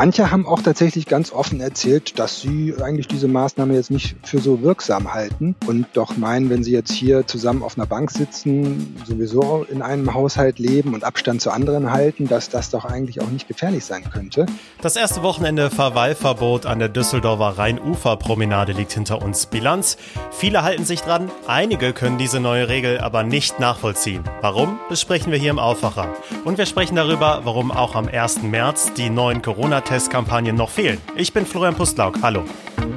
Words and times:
Manche 0.00 0.30
haben 0.30 0.46
auch 0.46 0.62
tatsächlich 0.62 1.06
ganz 1.06 1.32
offen 1.32 1.60
erzählt, 1.60 2.20
dass 2.20 2.40
sie 2.40 2.72
eigentlich 2.80 3.08
diese 3.08 3.26
Maßnahme 3.26 3.74
jetzt 3.74 3.90
nicht 3.90 4.14
für 4.22 4.38
so 4.38 4.62
wirksam 4.62 5.12
halten 5.12 5.56
und 5.66 5.88
doch 5.94 6.16
meinen, 6.16 6.50
wenn 6.50 6.62
sie 6.62 6.70
jetzt 6.70 6.92
hier 6.92 7.26
zusammen 7.26 7.64
auf 7.64 7.76
einer 7.76 7.86
Bank 7.88 8.12
sitzen, 8.12 8.94
sowieso 9.04 9.66
in 9.68 9.82
einem 9.82 10.14
Haushalt 10.14 10.60
leben 10.60 10.94
und 10.94 11.02
Abstand 11.02 11.40
zu 11.40 11.50
anderen 11.50 11.90
halten, 11.90 12.28
dass 12.28 12.48
das 12.48 12.70
doch 12.70 12.84
eigentlich 12.84 13.20
auch 13.20 13.30
nicht 13.30 13.48
gefährlich 13.48 13.84
sein 13.84 14.08
könnte. 14.08 14.46
Das 14.82 14.94
erste 14.94 15.24
Wochenende 15.24 15.68
Verweilverbot 15.68 16.64
an 16.64 16.78
der 16.78 16.90
Düsseldorfer 16.90 17.58
Rheinuferpromenade 17.58 18.74
liegt 18.74 18.92
hinter 18.92 19.20
uns. 19.20 19.46
Bilanz. 19.46 19.96
Viele 20.30 20.62
halten 20.62 20.84
sich 20.84 21.00
dran, 21.00 21.28
einige 21.48 21.92
können 21.92 22.18
diese 22.18 22.38
neue 22.38 22.68
Regel 22.68 23.00
aber 23.00 23.24
nicht 23.24 23.58
nachvollziehen. 23.58 24.22
Warum, 24.42 24.78
besprechen 24.88 25.32
wir 25.32 25.40
hier 25.40 25.50
im 25.50 25.58
Aufwacher. 25.58 26.14
Und 26.44 26.56
wir 26.56 26.66
sprechen 26.66 26.94
darüber, 26.94 27.40
warum 27.42 27.72
auch 27.72 27.96
am 27.96 28.06
1. 28.06 28.44
März 28.44 28.92
die 28.92 29.10
neuen 29.10 29.42
Corona-Testkampagnen 29.88 30.54
noch 30.54 30.70
fehlen. 30.70 30.98
Ich 31.16 31.32
bin 31.32 31.46
Florian 31.46 31.74
Pustlauk. 31.74 32.16
Hallo. 32.22 32.44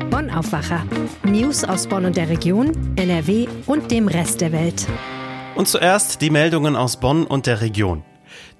Bonn 0.10 0.30
Aufwacher. 0.30 0.86
News 1.24 1.64
aus 1.64 1.88
Bonn 1.88 2.06
und 2.06 2.18
der 2.18 2.28
Region, 2.28 2.94
NRW 2.98 3.48
und 3.66 3.92
dem 3.92 4.08
Rest 4.08 4.42
der 4.42 4.52
Welt. 4.52 4.88
Und 5.56 5.68
zuerst 5.68 6.22
die 6.22 6.30
Meldungen 6.30 6.76
aus 6.76 7.00
Bonn 7.00 7.26
und 7.26 7.46
der 7.48 7.62
Region. 7.62 8.04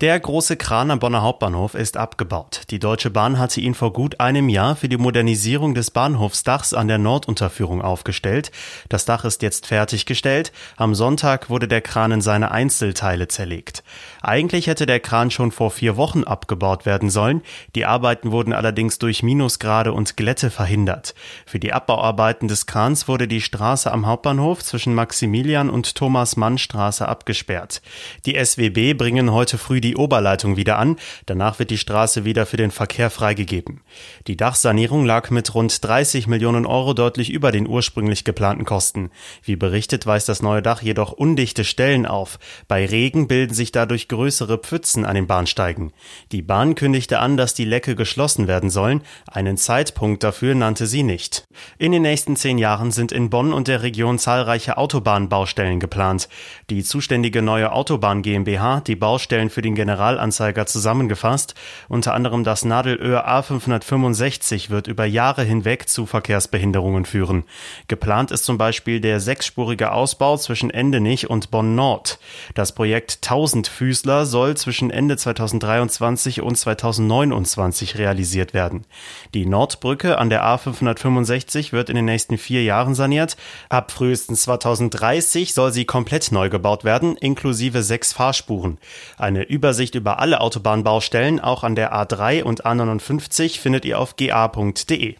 Der 0.02 0.20
große 0.20 0.58
Kran 0.58 0.90
am 0.90 0.98
Bonner 0.98 1.22
Hauptbahnhof 1.22 1.76
ist 1.76 1.96
abgebaut. 1.96 2.62
Die 2.72 2.80
Deutsche 2.80 3.12
Bahn 3.12 3.38
hatte 3.38 3.62
ihn 3.62 3.76
vor 3.76 3.94
gut 3.94 4.20
einem 4.20 4.50
Jahr 4.50 4.76
für 4.76 4.90
die 4.90 4.98
Modernisierung 4.98 5.76
des 5.76 5.92
Bahnhofsdachs 5.92 6.74
an 6.74 6.88
der 6.88 6.98
Nordunterführung 6.98 7.84
aufgestellt. 7.84 8.52
Das 8.90 9.06
Dach 9.06 9.26
ist 9.26 9.44
jetzt 9.44 9.68
fertiggestellt. 9.68 10.54
Am 10.76 10.96
Sonntag 10.96 11.52
wurde 11.52 11.68
der 11.68 11.82
Kran 11.82 12.14
in 12.14 12.22
seine 12.22 12.50
Einzelteile 12.50 13.28
zerlegt. 13.28 13.84
Eigentlich 14.24 14.66
hätte 14.66 14.88
der 14.88 15.00
Kran 15.00 15.30
schon 15.30 15.52
vor 15.52 15.70
vier 15.70 15.98
Wochen 15.98 16.24
abgebaut 16.24 16.88
werden 16.88 17.12
sollen. 17.12 17.44
Die 17.76 17.86
Arbeiten 17.86 18.32
wurden 18.32 18.54
allerdings 18.54 18.98
durch 18.98 19.22
Minusgrade 19.22 19.94
und 19.94 20.18
Glätte 20.18 20.50
verhindert. 20.50 21.14
Für 21.46 21.60
die 21.60 21.74
Abbauarbeiten 21.74 22.48
des 22.48 22.66
Krans 22.66 23.08
wurde 23.08 23.28
die 23.28 23.40
Straße 23.40 23.92
am 23.92 24.08
Hauptbahnhof 24.08 24.64
zwischen 24.64 24.96
Maximilian 24.96 25.70
und 25.70 25.94
Thomas 25.94 26.38
Mann 26.38 26.58
Straße 26.58 27.08
abgesperrt. 27.08 27.84
Die 28.26 28.44
SWB 28.44 28.96
bringen 28.96 29.32
heute 29.32 29.60
früh 29.60 29.80
die 29.80 29.91
Oberleitung 29.96 30.58
wieder 30.58 30.78
an, 30.78 30.98
danach 31.26 31.60
wird 31.60 31.70
die 31.70 31.78
Straße 31.78 32.26
wieder 32.26 32.46
für 32.46 32.58
den 32.58 32.72
Verkehr 32.72 33.10
freigegeben. 33.10 33.82
Die 34.28 34.38
Dachsanierung 34.38 35.06
lag 35.06 35.30
mit 35.30 35.54
rund 35.54 35.84
30 35.84 36.28
Millionen 36.28 36.66
Euro 36.66 36.94
deutlich 36.94 37.32
über 37.32 37.52
den 37.52 37.68
ursprünglich 37.68 38.24
geplanten 38.24 38.66
Kosten. 38.66 39.12
Wie 39.44 39.56
berichtet, 39.56 40.06
weist 40.06 40.30
das 40.30 40.42
neue 40.42 40.62
Dach 40.62 40.82
jedoch 40.82 41.12
undichte 41.12 41.64
Stellen 41.64 42.06
auf. 42.06 42.40
Bei 42.68 42.86
Regen 42.86 43.28
bilden 43.28 43.54
sich 43.54 43.72
dadurch 43.72 44.08
größere 44.08 44.58
Pfützen 44.58 45.06
an 45.06 45.16
den 45.16 45.28
Bahnsteigen. 45.28 45.92
Die 46.32 46.42
Bahn 46.42 46.76
kündigte 46.76 47.20
an, 47.20 47.38
dass 47.38 47.54
die 47.54 47.66
Lecke 47.66 47.96
geschlossen 47.96 48.48
werden 48.48 48.70
sollen. 48.70 49.02
Einen 49.28 49.58
Zeitpunkt 49.58 50.24
dafür 50.24 50.56
nannte 50.56 50.88
sie 50.88 51.04
nicht. 51.04 51.46
In 51.78 51.92
den 51.92 52.02
nächsten 52.02 52.36
zehn 52.36 52.58
Jahren 52.58 52.92
sind 52.92 53.12
in 53.12 53.30
Bonn 53.30 53.54
und 53.54 53.68
der 53.68 53.84
Region 53.84 54.20
zahlreiche 54.20 54.78
Autobahnbaustellen 54.78 55.80
geplant. 55.80 56.30
Die 56.70 56.84
zuständige 56.84 57.42
neue 57.42 57.72
Autobahn 57.72 58.22
GmbH 58.22 58.82
die 58.82 58.96
Baustellen 58.96 59.50
für 59.50 59.62
den 59.62 59.76
Generalanzeiger 59.82 60.68
zusammengefasst. 60.68 61.56
Unter 61.90 62.14
anderem 62.14 62.44
das 62.44 62.64
Nadelöhr 62.64 63.28
A565 63.28 64.70
wird 64.70 64.86
über 64.86 65.06
Jahre 65.06 65.42
hinweg 65.42 65.90
zu 65.90 66.06
Verkehrsbehinderungen 66.06 67.06
führen. 67.06 67.46
Geplant 67.88 68.30
ist 68.30 68.46
zum 68.46 68.60
Beispiel 68.60 69.02
der 69.02 69.20
sechsspurige 69.20 69.92
Ausbau 69.92 70.38
zwischen 70.38 70.70
Endenich 70.70 71.32
und 71.32 71.50
Bonn 71.50 71.74
Nord. 71.74 72.20
Das 72.54 72.74
Projekt 72.74 73.24
Tausendfüßler 73.24 74.28
soll 74.28 74.56
zwischen 74.56 74.92
Ende 74.92 75.18
2023 75.18 76.44
und 76.44 76.56
2029 76.56 77.98
realisiert 77.98 78.54
werden. 78.54 78.86
Die 79.34 79.48
Nordbrücke 79.48 80.20
an 80.20 80.30
der 80.30 80.44
A565 80.44 81.72
wird 81.72 81.90
in 81.90 81.96
den 81.96 82.06
nächsten 82.06 82.38
vier 82.38 82.64
Jahren 82.64 82.94
saniert. 82.94 83.36
Ab 83.70 83.92
frühestens 83.92 84.44
2030 84.44 85.56
soll 85.56 85.72
sie 85.72 85.86
komplett 85.86 86.32
neu 86.32 86.50
gebaut 86.50 86.84
werden, 86.84 87.18
inklusive 87.18 87.82
sechs 87.82 88.14
Fahrspuren. 88.14 88.78
Eine 89.18 89.44
über 89.44 89.71
Übersicht 89.72 89.96
über 89.96 90.20
alle 90.20 90.42
Autobahnbaustellen, 90.42 91.40
auch 91.40 91.64
an 91.64 91.76
der 91.76 91.94
A3 91.94 92.44
und 92.44 92.66
A59, 92.66 93.58
findet 93.58 93.86
ihr 93.86 94.00
auf 94.00 94.18
ga.de. 94.18 95.16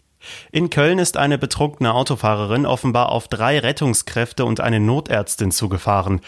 In 0.50 0.70
Köln 0.70 0.98
ist 0.98 1.16
eine 1.16 1.38
betrunkene 1.38 1.94
Autofahrerin 1.94 2.66
offenbar 2.66 3.10
auf 3.10 3.28
drei 3.28 3.58
Rettungskräfte 3.58 4.44
und 4.44 4.60
eine 4.60 4.80
Notärztin 4.80 5.50
zugefahren. 5.50 6.20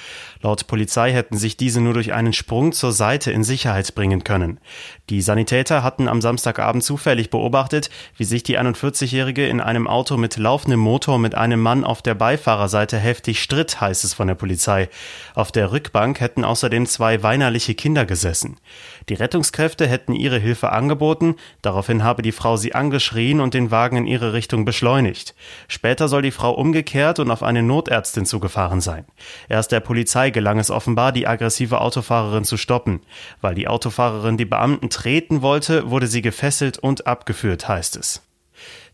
Laut 0.42 0.66
Polizei 0.66 1.12
hätten 1.12 1.36
sich 1.36 1.56
diese 1.56 1.80
nur 1.80 1.94
durch 1.94 2.12
einen 2.12 2.32
Sprung 2.32 2.72
zur 2.72 2.92
Seite 2.92 3.30
in 3.30 3.44
Sicherheit 3.44 3.94
bringen 3.94 4.24
können. 4.24 4.60
Die 5.10 5.22
Sanitäter 5.22 5.82
hatten 5.82 6.08
am 6.08 6.20
Samstagabend 6.20 6.82
zufällig 6.82 7.30
beobachtet, 7.30 7.90
wie 8.16 8.24
sich 8.24 8.42
die 8.42 8.58
41-Jährige 8.58 9.46
in 9.46 9.60
einem 9.60 9.86
Auto 9.86 10.16
mit 10.16 10.36
laufendem 10.36 10.80
Motor 10.80 11.18
mit 11.18 11.34
einem 11.34 11.60
Mann 11.60 11.84
auf 11.84 12.02
der 12.02 12.14
Beifahrerseite 12.14 12.98
heftig 12.98 13.42
stritt, 13.42 13.80
heißt 13.80 14.04
es 14.04 14.14
von 14.14 14.28
der 14.28 14.34
Polizei. 14.34 14.88
Auf 15.34 15.52
der 15.52 15.72
Rückbank 15.72 16.20
hätten 16.20 16.44
außerdem 16.44 16.86
zwei 16.86 17.22
weinerliche 17.22 17.74
Kinder 17.74 18.06
gesessen. 18.06 18.56
Die 19.08 19.14
Rettungskräfte 19.14 19.86
hätten 19.86 20.14
ihre 20.14 20.38
Hilfe 20.38 20.72
angeboten, 20.72 21.36
daraufhin 21.62 22.02
habe 22.02 22.22
die 22.22 22.32
Frau 22.32 22.56
sie 22.56 22.74
angeschrien 22.74 23.40
und 23.40 23.54
den 23.54 23.70
Wagen 23.70 23.96
in 23.96 24.06
ihre 24.06 24.32
Richtung 24.32 24.64
beschleunigt. 24.64 25.34
Später 25.68 26.08
soll 26.08 26.22
die 26.22 26.30
Frau 26.30 26.52
umgekehrt 26.52 27.18
und 27.18 27.30
auf 27.30 27.42
eine 27.42 27.62
Notärztin 27.62 28.26
zugefahren 28.26 28.80
sein. 28.80 29.04
Erst 29.48 29.72
der 29.72 29.80
Polizei 29.80 30.30
gelang 30.30 30.58
es 30.58 30.70
offenbar, 30.70 31.12
die 31.12 31.26
aggressive 31.26 31.80
Autofahrerin 31.80 32.44
zu 32.44 32.56
stoppen. 32.56 33.00
Weil 33.40 33.54
die 33.54 33.68
Autofahrerin 33.68 34.36
die 34.36 34.44
Beamten 34.44 34.90
treten 34.90 35.42
wollte, 35.42 35.90
wurde 35.90 36.06
sie 36.06 36.22
gefesselt 36.22 36.78
und 36.78 37.06
abgeführt, 37.06 37.68
heißt 37.68 37.96
es. 37.96 38.22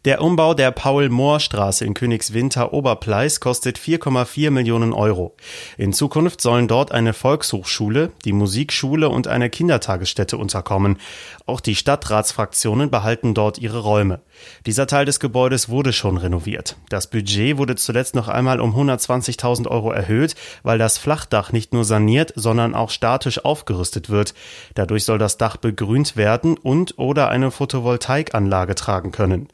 Der 0.07 0.23
Umbau 0.23 0.55
der 0.55 0.71
Paul-Mohr-Straße 0.71 1.85
in 1.85 1.93
Königswinter 1.93 2.73
Oberpleis 2.73 3.39
kostet 3.39 3.79
4,4 3.79 4.51
Millionen 4.51 4.95
Euro. 4.95 5.37
In 5.77 5.93
Zukunft 5.93 6.41
sollen 6.41 6.69
dort 6.69 6.91
eine 6.91 7.13
Volkshochschule, 7.13 8.11
die 8.25 8.33
Musikschule 8.33 9.11
und 9.11 9.29
eine 9.29 9.51
Kindertagesstätte 9.51 10.39
unterkommen. 10.39 10.97
Auch 11.45 11.61
die 11.61 11.75
Stadtratsfraktionen 11.75 12.91
behalten 12.91 13.35
dort 13.35 13.59
ihre 13.59 13.81
Räume. 13.81 14.23
Dieser 14.65 14.87
Teil 14.87 15.05
des 15.05 15.21
Gebäudes 15.21 15.69
wurde 15.69 15.93
schon 15.93 16.17
renoviert. 16.17 16.77
Das 16.89 17.11
Budget 17.11 17.59
wurde 17.59 17.77
zuletzt 17.77 18.15
noch 18.15 18.29
einmal 18.29 18.61
um 18.61 18.75
120.000 18.75 19.69
Euro 19.69 19.93
erhöht, 19.93 20.35
weil 20.63 20.79
das 20.79 20.97
Flachdach 20.97 21.53
nicht 21.53 21.75
nur 21.75 21.85
saniert, 21.85 22.33
sondern 22.37 22.75
auch 22.75 22.89
statisch 22.89 23.45
aufgerüstet 23.45 24.09
wird. 24.09 24.33
Dadurch 24.75 25.05
soll 25.05 25.19
das 25.19 25.37
Dach 25.37 25.59
begrünt 25.59 26.17
werden 26.17 26.57
und 26.57 26.99
oder 26.99 27.29
eine 27.29 27.51
Photovoltaikanlage 27.51 28.75
tragen 28.75 29.13
können. 29.13 29.49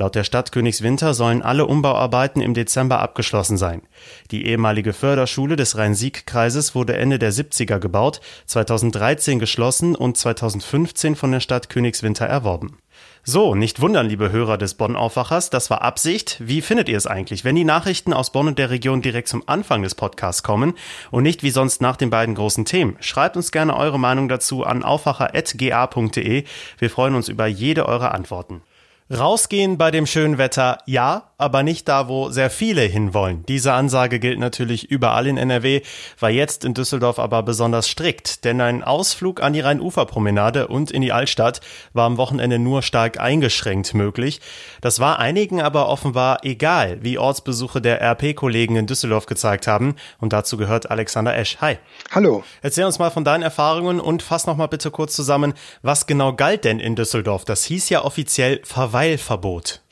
Laut 0.00 0.14
der 0.14 0.22
Stadt 0.22 0.52
Königswinter 0.52 1.12
sollen 1.12 1.42
alle 1.42 1.66
Umbauarbeiten 1.66 2.40
im 2.40 2.54
Dezember 2.54 3.00
abgeschlossen 3.00 3.56
sein. 3.56 3.82
Die 4.30 4.46
ehemalige 4.46 4.92
Förderschule 4.92 5.56
des 5.56 5.76
Rhein-Sieg-Kreises 5.76 6.76
wurde 6.76 6.96
Ende 6.96 7.18
der 7.18 7.32
70er 7.32 7.80
gebaut, 7.80 8.20
2013 8.46 9.40
geschlossen 9.40 9.96
und 9.96 10.16
2015 10.16 11.16
von 11.16 11.32
der 11.32 11.40
Stadt 11.40 11.68
Königswinter 11.68 12.26
erworben. 12.26 12.78
So, 13.24 13.56
nicht 13.56 13.80
wundern, 13.80 14.08
liebe 14.08 14.30
Hörer 14.30 14.56
des 14.56 14.74
Bonn-Aufwachers, 14.74 15.50
das 15.50 15.68
war 15.68 15.82
Absicht. 15.82 16.36
Wie 16.38 16.62
findet 16.62 16.88
ihr 16.88 16.96
es 16.96 17.08
eigentlich, 17.08 17.44
wenn 17.44 17.56
die 17.56 17.64
Nachrichten 17.64 18.12
aus 18.12 18.30
Bonn 18.30 18.46
und 18.46 18.58
der 18.58 18.70
Region 18.70 19.02
direkt 19.02 19.26
zum 19.26 19.42
Anfang 19.46 19.82
des 19.82 19.96
Podcasts 19.96 20.44
kommen 20.44 20.74
und 21.10 21.24
nicht 21.24 21.42
wie 21.42 21.50
sonst 21.50 21.82
nach 21.82 21.96
den 21.96 22.10
beiden 22.10 22.36
großen 22.36 22.64
Themen? 22.64 22.96
Schreibt 23.00 23.36
uns 23.36 23.50
gerne 23.50 23.76
eure 23.76 23.98
Meinung 23.98 24.28
dazu 24.28 24.62
an 24.62 24.84
aufwacher.ga.de. 24.84 26.44
Wir 26.78 26.90
freuen 26.90 27.16
uns 27.16 27.28
über 27.28 27.48
jede 27.48 27.86
eure 27.86 28.12
Antworten. 28.12 28.62
Rausgehen 29.10 29.78
bei 29.78 29.90
dem 29.90 30.06
schönen 30.06 30.38
Wetter, 30.38 30.78
ja, 30.86 31.27
aber 31.38 31.62
nicht 31.62 31.88
da, 31.88 32.08
wo 32.08 32.30
sehr 32.30 32.50
viele 32.50 32.82
hinwollen. 32.82 33.44
Diese 33.46 33.72
Ansage 33.72 34.18
gilt 34.18 34.40
natürlich 34.40 34.90
überall 34.90 35.28
in 35.28 35.38
NRW, 35.38 35.82
war 36.18 36.30
jetzt 36.30 36.64
in 36.64 36.74
Düsseldorf 36.74 37.20
aber 37.20 37.44
besonders 37.44 37.88
strikt, 37.88 38.44
denn 38.44 38.60
ein 38.60 38.82
Ausflug 38.82 39.40
an 39.40 39.52
die 39.52 39.60
Rheinuferpromenade 39.60 40.66
und 40.66 40.90
in 40.90 41.00
die 41.00 41.12
Altstadt 41.12 41.60
war 41.92 42.06
am 42.06 42.16
Wochenende 42.16 42.58
nur 42.58 42.82
stark 42.82 43.20
eingeschränkt 43.20 43.94
möglich. 43.94 44.40
Das 44.80 44.98
war 44.98 45.20
einigen 45.20 45.62
aber 45.62 45.88
offenbar 45.88 46.44
egal, 46.44 46.98
wie 47.02 47.18
Ortsbesuche 47.18 47.80
der 47.80 48.02
RP-Kollegen 48.02 48.74
in 48.74 48.86
Düsseldorf 48.88 49.26
gezeigt 49.26 49.68
haben. 49.68 49.94
Und 50.18 50.32
dazu 50.32 50.56
gehört 50.56 50.90
Alexander 50.90 51.36
Esch. 51.36 51.58
Hi. 51.60 51.78
Hallo. 52.10 52.42
Erzähl 52.62 52.84
uns 52.84 52.98
mal 52.98 53.10
von 53.10 53.24
deinen 53.24 53.42
Erfahrungen 53.44 54.00
und 54.00 54.22
fass 54.22 54.46
noch 54.46 54.56
mal 54.56 54.66
bitte 54.66 54.90
kurz 54.90 55.14
zusammen, 55.14 55.54
was 55.82 56.08
genau 56.08 56.32
galt 56.32 56.64
denn 56.64 56.80
in 56.80 56.96
Düsseldorf? 56.96 57.44
Das 57.44 57.62
hieß 57.62 57.90
ja 57.90 58.04
offiziell 58.04 58.60
Verweilverbot. 58.64 59.82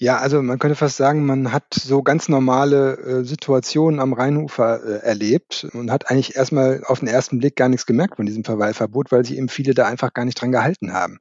Ja, 0.00 0.18
also 0.18 0.40
man 0.42 0.60
könnte 0.60 0.76
fast 0.76 0.96
sagen, 0.96 1.26
man 1.26 1.52
hat 1.52 1.74
so 1.74 2.04
ganz 2.04 2.28
normale 2.28 2.96
äh, 2.98 3.24
Situationen 3.24 3.98
am 3.98 4.12
Rheinufer 4.12 4.80
äh, 4.84 5.04
erlebt 5.04 5.66
und 5.72 5.90
hat 5.90 6.08
eigentlich 6.08 6.36
erstmal 6.36 6.84
auf 6.86 7.00
den 7.00 7.08
ersten 7.08 7.38
Blick 7.38 7.56
gar 7.56 7.68
nichts 7.68 7.84
gemerkt 7.84 8.14
von 8.14 8.24
diesem 8.26 8.44
Verweilverbot, 8.44 9.10
weil 9.10 9.24
sich 9.24 9.36
eben 9.36 9.48
viele 9.48 9.74
da 9.74 9.86
einfach 9.86 10.12
gar 10.14 10.24
nicht 10.24 10.40
dran 10.40 10.52
gehalten 10.52 10.92
haben. 10.92 11.18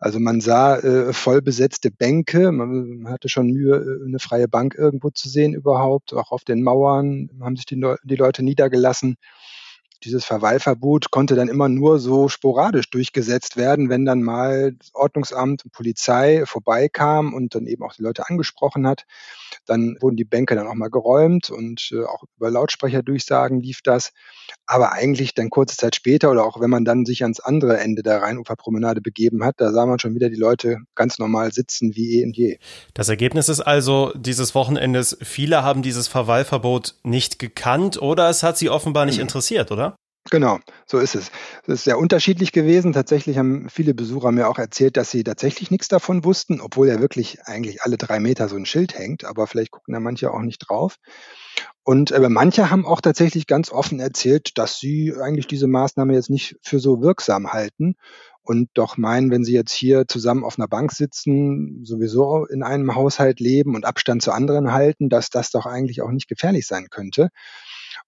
Also 0.00 0.18
man 0.18 0.40
sah 0.40 0.76
äh, 0.78 1.12
voll 1.12 1.42
besetzte 1.42 1.92
Bänke, 1.92 2.50
man 2.50 3.08
hatte 3.08 3.28
schon 3.28 3.48
Mühe, 3.52 3.76
äh, 3.76 4.06
eine 4.06 4.18
freie 4.18 4.48
Bank 4.48 4.74
irgendwo 4.76 5.10
zu 5.10 5.28
sehen 5.28 5.54
überhaupt. 5.54 6.12
Auch 6.12 6.32
auf 6.32 6.42
den 6.42 6.62
Mauern 6.64 7.30
haben 7.40 7.54
sich 7.56 7.66
die, 7.66 7.76
Le 7.76 7.98
die 8.02 8.16
Leute 8.16 8.42
niedergelassen. 8.42 9.16
Dieses 10.04 10.24
Verweilverbot 10.24 11.10
konnte 11.10 11.34
dann 11.34 11.48
immer 11.48 11.68
nur 11.68 11.98
so 11.98 12.28
sporadisch 12.28 12.88
durchgesetzt 12.90 13.56
werden, 13.56 13.88
wenn 13.88 14.04
dann 14.04 14.22
mal 14.22 14.76
Ordnungsamt 14.94 15.64
und 15.64 15.72
Polizei 15.72 16.44
vorbeikam 16.46 17.34
und 17.34 17.54
dann 17.54 17.66
eben 17.66 17.82
auch 17.82 17.94
die 17.94 18.02
Leute 18.02 18.28
angesprochen 18.28 18.86
hat. 18.86 19.06
Dann 19.66 19.96
wurden 20.00 20.16
die 20.16 20.24
Bänke 20.24 20.54
dann 20.54 20.68
auch 20.68 20.74
mal 20.74 20.90
geräumt 20.90 21.50
und 21.50 21.90
äh, 21.92 22.04
auch 22.04 22.22
über 22.36 22.50
Lautsprecherdurchsagen 22.50 23.60
lief 23.60 23.80
das. 23.82 24.12
Aber 24.66 24.92
eigentlich 24.92 25.34
dann 25.34 25.50
kurze 25.50 25.76
Zeit 25.76 25.96
später 25.96 26.30
oder 26.30 26.44
auch 26.44 26.60
wenn 26.60 26.70
man 26.70 26.84
dann 26.84 27.04
sich 27.04 27.22
ans 27.22 27.40
andere 27.40 27.78
Ende 27.78 28.02
der 28.02 28.22
Rheinuferpromenade 28.22 29.00
begeben 29.00 29.44
hat, 29.44 29.56
da 29.58 29.72
sah 29.72 29.86
man 29.86 29.98
schon 29.98 30.14
wieder 30.14 30.28
die 30.30 30.36
Leute 30.36 30.78
ganz 30.94 31.18
normal 31.18 31.52
sitzen 31.52 31.96
wie 31.96 32.20
eh 32.20 32.24
und 32.24 32.36
je. 32.36 32.58
Das 32.94 33.08
Ergebnis 33.08 33.48
ist 33.48 33.60
also 33.60 34.12
dieses 34.14 34.54
Wochenendes, 34.54 35.18
viele 35.22 35.64
haben 35.64 35.82
dieses 35.82 36.06
Verweilverbot 36.06 36.94
nicht 37.02 37.38
gekannt 37.38 38.00
oder 38.00 38.28
es 38.28 38.42
hat 38.42 38.58
sie 38.58 38.70
offenbar 38.70 39.06
nicht 39.06 39.18
interessiert, 39.28 39.72
oder? 39.72 39.87
Genau, 40.30 40.58
so 40.86 40.98
ist 40.98 41.14
es. 41.14 41.30
Es 41.62 41.68
ist 41.68 41.84
sehr 41.84 41.98
unterschiedlich 41.98 42.52
gewesen. 42.52 42.92
Tatsächlich 42.92 43.38
haben 43.38 43.68
viele 43.70 43.94
Besucher 43.94 44.30
mir 44.30 44.48
auch 44.48 44.58
erzählt, 44.58 44.96
dass 44.96 45.10
sie 45.10 45.24
tatsächlich 45.24 45.70
nichts 45.70 45.88
davon 45.88 46.24
wussten, 46.24 46.60
obwohl 46.60 46.88
ja 46.88 47.00
wirklich 47.00 47.38
eigentlich 47.44 47.82
alle 47.82 47.96
drei 47.96 48.20
Meter 48.20 48.48
so 48.48 48.56
ein 48.56 48.66
Schild 48.66 48.98
hängt. 48.98 49.24
Aber 49.24 49.46
vielleicht 49.46 49.70
gucken 49.70 49.94
da 49.94 50.00
manche 50.00 50.30
auch 50.30 50.40
nicht 50.40 50.58
drauf. 50.68 50.96
Und 51.82 52.10
äh, 52.10 52.28
manche 52.28 52.70
haben 52.70 52.84
auch 52.84 53.00
tatsächlich 53.00 53.46
ganz 53.46 53.70
offen 53.70 54.00
erzählt, 54.00 54.58
dass 54.58 54.78
sie 54.78 55.14
eigentlich 55.18 55.46
diese 55.46 55.66
Maßnahme 55.66 56.12
jetzt 56.12 56.30
nicht 56.30 56.56
für 56.62 56.78
so 56.78 57.00
wirksam 57.00 57.52
halten 57.52 57.94
und 58.42 58.68
doch 58.74 58.96
meinen, 58.96 59.30
wenn 59.30 59.44
sie 59.44 59.54
jetzt 59.54 59.72
hier 59.72 60.06
zusammen 60.08 60.44
auf 60.44 60.58
einer 60.58 60.68
Bank 60.68 60.92
sitzen, 60.92 61.84
sowieso 61.84 62.44
in 62.46 62.62
einem 62.62 62.94
Haushalt 62.94 63.40
leben 63.40 63.74
und 63.74 63.86
Abstand 63.86 64.22
zu 64.22 64.32
anderen 64.32 64.72
halten, 64.72 65.08
dass 65.08 65.30
das 65.30 65.50
doch 65.50 65.66
eigentlich 65.66 66.02
auch 66.02 66.10
nicht 66.10 66.28
gefährlich 66.28 66.66
sein 66.66 66.88
könnte 66.90 67.30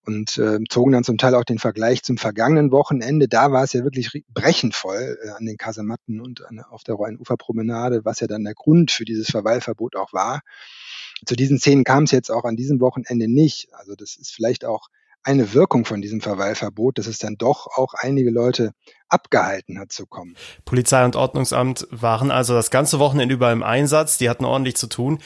und 0.05 0.39
äh, 0.39 0.59
zogen 0.69 0.93
dann 0.93 1.05
zum 1.05 1.19
Teil 1.19 1.35
auch 1.35 1.45
den 1.45 1.59
Vergleich 1.59 2.03
zum 2.03 2.19
vergangenen 2.19 2.71
Wochenende. 2.73 3.29
Da 3.29 3.53
war 3.53 3.65
es 3.65 3.73
ja 3.73 3.85
wirklich 3.85 4.11
brechend 4.29 4.75
voll 4.75 5.19
äh, 5.23 5.31
an 5.31 5.47
den 5.47 5.57
Kasematten 5.57 6.21
und 6.21 6.45
an, 6.47 6.61
auf 6.61 6.83
der 6.83 6.97
Rheinuferpromenade, 6.97 8.05
was 8.05 8.21
ja 8.21 8.27
dann 8.27 8.45
der 8.45 8.55
Grund 8.55 8.91
für 8.91 9.05
dieses 9.05 9.31
Verweilverbot 9.31 9.97
auch 9.97 10.13
war. 10.13 10.41
Zu 11.27 11.37
diesen 11.37 11.59
Szenen 11.59 11.85
kam 11.85 12.05
es 12.05 12.13
jetzt 12.13 12.31
auch 12.31 12.45
an 12.45 12.57
diesem 12.57 12.81
Wochenende 12.81 13.29
nicht. 13.29 13.69
Also 13.73 13.95
das 13.95 14.17
ist 14.17 14.33
vielleicht 14.33 14.65
auch 14.65 14.89
eine 15.23 15.53
Wirkung 15.53 15.85
von 15.85 16.01
diesem 16.01 16.21
Verweilverbot, 16.21 16.99
dass 16.99 17.07
es 17.07 17.19
dann 17.19 17.37
doch 17.37 17.67
auch 17.67 17.95
einige 17.95 18.31
Leute 18.31 18.73
abgehalten 19.11 19.79
hat 19.79 19.93
zu 19.93 20.07
kommen. 20.07 20.37
Polizei 20.65 21.05
und 21.05 21.17
Ordnungsamt 21.17 21.87
waren 21.91 22.31
also 22.31 22.55
das 22.55 22.71
ganze 22.71 22.99
Wochenende 22.99 23.35
über 23.35 23.53
im 23.53 23.63
Einsatz, 23.63 24.19
die 24.19 24.31
hatten 24.31 24.45
ordentlich 24.45 24.77
zu 24.77 24.87
tun. 24.87 25.19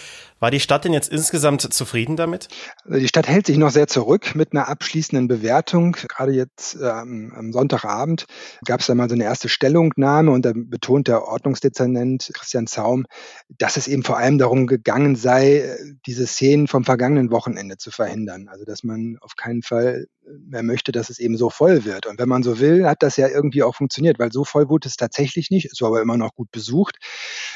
War 0.44 0.50
die 0.50 0.60
Stadt 0.60 0.84
denn 0.84 0.92
jetzt 0.92 1.10
insgesamt 1.10 1.62
zufrieden 1.72 2.16
damit? 2.16 2.48
Also 2.84 2.98
die 2.98 3.08
Stadt 3.08 3.28
hält 3.28 3.46
sich 3.46 3.56
noch 3.56 3.70
sehr 3.70 3.86
zurück 3.86 4.34
mit 4.34 4.52
einer 4.52 4.68
abschließenden 4.68 5.26
Bewertung. 5.26 5.92
Gerade 5.92 6.32
jetzt 6.32 6.74
ähm, 6.74 7.32
am 7.34 7.50
Sonntagabend 7.50 8.26
gab 8.66 8.80
es 8.80 8.86
da 8.86 8.94
mal 8.94 9.08
so 9.08 9.14
eine 9.14 9.24
erste 9.24 9.48
Stellungnahme 9.48 10.30
und 10.30 10.44
da 10.44 10.52
betont 10.54 11.08
der 11.08 11.22
Ordnungsdezernent 11.22 12.30
Christian 12.34 12.66
Zaum, 12.66 13.06
dass 13.48 13.78
es 13.78 13.88
eben 13.88 14.02
vor 14.02 14.18
allem 14.18 14.36
darum 14.36 14.66
gegangen 14.66 15.16
sei, 15.16 15.78
diese 16.04 16.26
Szenen 16.26 16.66
vom 16.66 16.84
vergangenen 16.84 17.30
Wochenende 17.30 17.78
zu 17.78 17.90
verhindern. 17.90 18.48
Also 18.48 18.66
dass 18.66 18.84
man 18.84 19.16
auf 19.22 19.36
keinen 19.36 19.62
Fall 19.62 20.08
mehr 20.46 20.62
möchte, 20.62 20.92
dass 20.92 21.10
es 21.10 21.18
eben 21.18 21.36
so 21.36 21.50
voll 21.50 21.84
wird. 21.84 22.06
Und 22.06 22.18
wenn 22.18 22.28
man 22.28 22.42
so 22.42 22.58
will, 22.58 22.86
hat 22.86 23.02
das 23.02 23.16
ja 23.16 23.28
irgendwie 23.28 23.62
auch 23.62 23.73
funktioniert, 23.74 24.18
weil 24.18 24.32
so 24.32 24.44
voll 24.44 24.68
wurde 24.68 24.88
es 24.88 24.96
tatsächlich 24.96 25.50
nicht. 25.50 25.66
Es 25.72 25.80
war 25.80 25.88
aber 25.88 26.02
immer 26.02 26.16
noch 26.16 26.34
gut 26.34 26.50
besucht. 26.50 26.98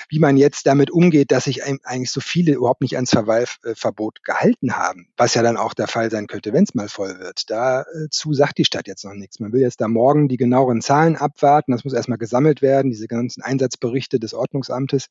Wie 0.09 0.19
man 0.19 0.37
jetzt 0.37 0.67
damit 0.67 0.91
umgeht, 0.91 1.31
dass 1.31 1.45
sich 1.45 1.65
eigentlich 1.65 2.11
so 2.11 2.21
viele 2.21 2.53
überhaupt 2.53 2.83
nicht 2.83 2.97
ans 2.97 3.11
Verweilverbot 3.11 4.25
gehalten 4.25 4.77
haben, 4.77 5.09
was 5.17 5.35
ja 5.35 5.43
dann 5.43 5.57
auch 5.57 5.75
der 5.75 5.89
Fall 5.89 6.11
sein 6.11 6.27
könnte, 6.27 6.53
wenn 6.53 6.65
es 6.65 6.75
mal 6.75 6.89
voll 6.89 7.19
wird. 7.19 7.51
Dazu 7.51 8.33
sagt 8.33 8.59
die 8.59 8.65
Stadt 8.65 8.87
jetzt 8.87 9.05
noch 9.05 9.15
nichts. 9.15 9.41
Man 9.41 9.53
will 9.53 9.61
jetzt 9.61 9.81
da 9.81 9.89
morgen 9.89 10.29
die 10.29 10.37
genaueren 10.37 10.81
Zahlen 10.81 11.17
abwarten. 11.17 11.73
Das 11.73 11.85
muss 11.85 11.93
erstmal 11.93 12.19
gesammelt 12.19 12.63
werden, 12.63 12.91
diese 12.91 13.09
ganzen 13.09 13.43
Einsatzberichte 13.43 14.19
des 14.19 14.35
Ordnungsamtes. 14.35 15.09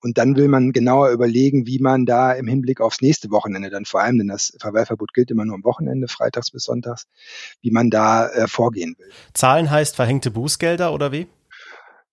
Und 0.00 0.18
dann 0.18 0.36
will 0.36 0.48
man 0.48 0.72
genauer 0.72 1.10
überlegen, 1.10 1.66
wie 1.66 1.78
man 1.78 2.04
da 2.04 2.32
im 2.32 2.46
Hinblick 2.46 2.80
aufs 2.80 3.00
nächste 3.00 3.30
Wochenende 3.30 3.70
dann 3.70 3.84
vor 3.84 4.00
allem, 4.00 4.18
denn 4.18 4.28
das 4.28 4.56
Verweilverbot 4.60 5.14
gilt 5.14 5.30
immer 5.30 5.44
nur 5.44 5.54
am 5.54 5.64
Wochenende, 5.64 6.08
freitags 6.08 6.50
bis 6.50 6.64
sonntags, 6.64 7.06
wie 7.62 7.70
man 7.70 7.90
da 7.90 8.28
äh, 8.28 8.46
vorgehen 8.46 8.96
will. 8.98 9.10
Zahlen 9.32 9.70
heißt 9.70 9.96
verhängte 9.96 10.30
Bußgelder 10.44 10.92
oder 10.92 11.10
wie? 11.10 11.26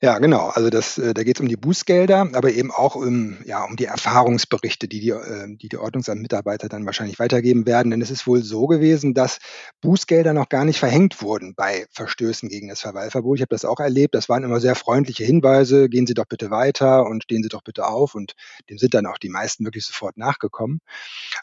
Ja, 0.03 0.18
genau. 0.18 0.48
Also 0.48 0.71
das, 0.71 0.98
äh, 0.98 1.13
da 1.13 1.21
geht 1.24 1.38
es 1.38 1.42
um 1.42 1.48
die 1.48 1.57
Bußgelder, 1.57 2.30
aber 2.33 2.51
eben 2.51 2.71
auch 2.71 2.95
um, 2.95 3.38
ja, 3.45 3.63
um 3.63 3.75
die 3.75 3.86
Erfahrungsberichte, 3.86 4.88
die 4.88 5.00
die, 5.00 5.09
äh, 5.09 5.56
die, 5.57 5.69
die 5.69 5.77
Ordnungsamtmitarbeiter 5.77 6.69
dann 6.69 6.88
wahrscheinlich 6.88 7.19
weitergeben 7.19 7.68
werden. 7.68 7.92
Denn 7.92 8.01
es 8.01 8.09
ist 8.09 8.25
wohl 8.25 8.42
so 8.42 8.65
gewesen, 8.65 9.13
dass 9.13 9.38
Bußgelder 9.81 10.33
noch 10.33 10.50
gar 10.50 10.65
nicht 10.65 10.80
verhängt 10.80 11.21
wurden 11.21 11.53
bei 11.56 11.86
Verstößen 11.92 12.50
gegen 12.50 12.68
das 12.69 12.80
Verweilverbot. 12.80 13.38
Ich 13.38 13.42
habe 13.44 13.53
das 13.53 13.63
auch 13.63 13.80
erlebt. 13.80 14.15
Das 14.15 14.27
waren 14.27 14.44
immer 14.44 14.59
sehr 14.59 14.74
freundliche 14.74 15.24
Hinweise. 15.24 15.88
Gehen 15.88 16.07
Sie 16.07 16.15
doch 16.15 16.25
bitte 16.25 16.50
weiter 16.50 17.06
und 17.06 17.21
stehen 17.24 17.44
Sie 17.44 17.50
doch 17.50 17.62
bitte 17.63 17.86
auf. 17.86 18.15
Und 18.15 18.33
dem 18.71 18.80
sind 18.80 18.95
dann 18.95 19.06
auch 19.06 19.19
die 19.19 19.30
meisten 19.30 19.65
wirklich 19.65 19.86
sofort 19.86 20.18
nachgekommen. 20.18 20.80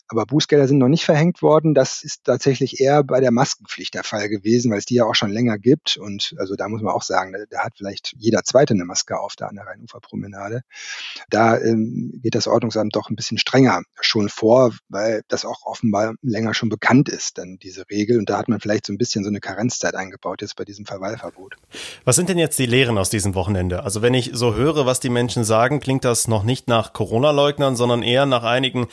Aber 0.08 0.26
Bußgelder 0.26 0.66
sind 0.68 0.78
noch 0.78 0.88
nicht 0.88 1.04
verhängt 1.04 1.42
worden. 1.42 1.74
Das 1.74 2.02
ist 2.02 2.24
tatsächlich 2.24 2.80
eher 2.80 3.04
bei 3.04 3.20
der 3.20 3.30
Maskenpflicht 3.30 3.94
der 3.94 4.04
Fall 4.04 4.28
gewesen, 4.28 4.70
weil 4.70 4.78
es 4.78 4.84
die 4.86 4.94
ja 4.96 5.04
auch 5.04 5.14
schon 5.14 5.30
länger 5.30 5.58
gibt. 5.58 5.96
Und 5.96 6.34
also 6.38 6.56
da 6.56 6.68
muss 6.68 6.82
man 6.82 6.94
auch 6.94 7.02
sagen, 7.02 7.32
da, 7.32 7.38
da 7.48 7.60
hat 7.64 7.74
vielleicht 7.76 8.14
jeder 8.16 8.42
zweite 8.48 8.74
eine 8.74 8.84
Maske 8.84 9.18
auf 9.18 9.36
da 9.36 9.46
an 9.46 9.56
der 9.56 9.66
Rheinuferpromenade. 9.66 10.62
Da 11.30 11.58
ähm, 11.58 12.20
geht 12.22 12.34
das 12.34 12.48
Ordnungsamt 12.48 12.96
doch 12.96 13.10
ein 13.10 13.16
bisschen 13.16 13.38
strenger 13.38 13.82
schon 14.00 14.28
vor, 14.28 14.72
weil 14.88 15.22
das 15.28 15.44
auch 15.44 15.64
offenbar 15.64 16.14
länger 16.22 16.54
schon 16.54 16.68
bekannt 16.68 17.08
ist, 17.08 17.38
dann 17.38 17.58
diese 17.58 17.88
Regel. 17.90 18.18
Und 18.18 18.30
da 18.30 18.38
hat 18.38 18.48
man 18.48 18.60
vielleicht 18.60 18.86
so 18.86 18.92
ein 18.92 18.98
bisschen 18.98 19.24
so 19.24 19.30
eine 19.30 19.40
Karenzzeit 19.40 19.94
eingebaut 19.94 20.42
jetzt 20.42 20.56
bei 20.56 20.64
diesem 20.64 20.86
Verweilverbot. 20.86 21.56
Was 22.04 22.16
sind 22.16 22.28
denn 22.28 22.38
jetzt 22.38 22.58
die 22.58 22.66
Lehren 22.66 22.98
aus 22.98 23.10
diesem 23.10 23.34
Wochenende? 23.34 23.82
Also 23.84 24.02
wenn 24.02 24.14
ich 24.14 24.30
so 24.34 24.54
höre, 24.54 24.86
was 24.86 25.00
die 25.00 25.10
Menschen 25.10 25.44
sagen, 25.44 25.80
klingt 25.80 26.04
das 26.04 26.28
noch 26.28 26.42
nicht 26.42 26.68
nach 26.68 26.92
Corona-Leugnern, 26.92 27.76
sondern 27.76 28.02
eher 28.02 28.26
nach 28.26 28.44
einigen, 28.44 28.86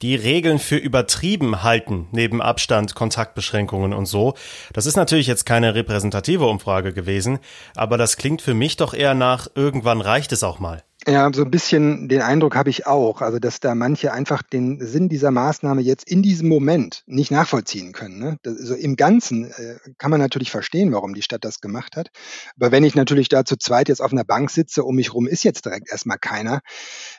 die 0.00 0.14
Regeln 0.14 0.58
für 0.58 0.76
übertrieben 0.76 1.62
halten, 1.62 2.08
neben 2.12 2.40
Abstand, 2.40 2.94
Kontaktbeschränkungen 2.94 3.92
und 3.92 4.06
so. 4.06 4.34
Das 4.72 4.86
ist 4.86 4.96
natürlich 4.96 5.26
jetzt 5.26 5.46
keine 5.46 5.74
repräsentative 5.74 6.46
Umfrage 6.46 6.92
gewesen, 6.92 7.38
aber 7.76 7.98
das 7.98 8.16
klingt 8.16 8.42
für 8.42 8.54
mich 8.54 8.76
doch 8.76 8.94
eher 9.02 9.14
nach, 9.14 9.48
irgendwann 9.56 10.00
reicht 10.00 10.30
es 10.30 10.44
auch 10.44 10.60
mal. 10.60 10.84
Ja, 11.04 11.28
so 11.34 11.42
ein 11.42 11.50
bisschen 11.50 12.08
den 12.08 12.22
Eindruck 12.22 12.54
habe 12.54 12.70
ich 12.70 12.86
auch. 12.86 13.22
Also, 13.22 13.40
dass 13.40 13.58
da 13.58 13.74
manche 13.74 14.12
einfach 14.12 14.42
den 14.42 14.78
Sinn 14.78 15.08
dieser 15.08 15.32
Maßnahme 15.32 15.80
jetzt 15.80 16.08
in 16.08 16.22
diesem 16.22 16.48
Moment 16.48 17.02
nicht 17.06 17.32
nachvollziehen 17.32 17.92
können. 17.92 18.20
Ne? 18.20 18.38
Das, 18.44 18.56
also 18.56 18.74
im 18.74 18.94
Ganzen 18.94 19.50
äh, 19.50 19.78
kann 19.98 20.12
man 20.12 20.20
natürlich 20.20 20.52
verstehen, 20.52 20.92
warum 20.92 21.14
die 21.14 21.22
Stadt 21.22 21.44
das 21.44 21.60
gemacht 21.60 21.96
hat. 21.96 22.10
Aber 22.54 22.70
wenn 22.70 22.84
ich 22.84 22.94
natürlich 22.94 23.28
da 23.28 23.44
zu 23.44 23.56
zweit 23.56 23.88
jetzt 23.88 24.00
auf 24.00 24.12
einer 24.12 24.22
Bank 24.22 24.52
sitze, 24.52 24.84
um 24.84 24.94
mich 24.94 25.12
rum 25.12 25.26
ist 25.26 25.42
jetzt 25.42 25.64
direkt 25.64 25.90
erstmal 25.90 26.18
keiner, 26.18 26.60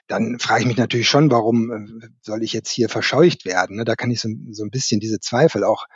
dann 0.07 0.39
frage 0.39 0.61
ich 0.61 0.67
mich 0.67 0.77
natürlich 0.77 1.09
schon, 1.09 1.29
warum 1.29 1.69
äh, 1.71 2.07
soll 2.21 2.41
ich 2.41 2.53
jetzt 2.53 2.71
hier 2.71 2.87
verscheucht 2.87 3.43
werden? 3.43 3.75
Ne? 3.75 3.83
Da 3.83 3.95
kann 3.95 4.11
ich 4.11 4.21
so, 4.21 4.29
so 4.51 4.63
ein 4.63 4.71
bisschen 4.71 5.01
diese 5.01 5.19
Zweifel 5.19 5.65
auch 5.65 5.87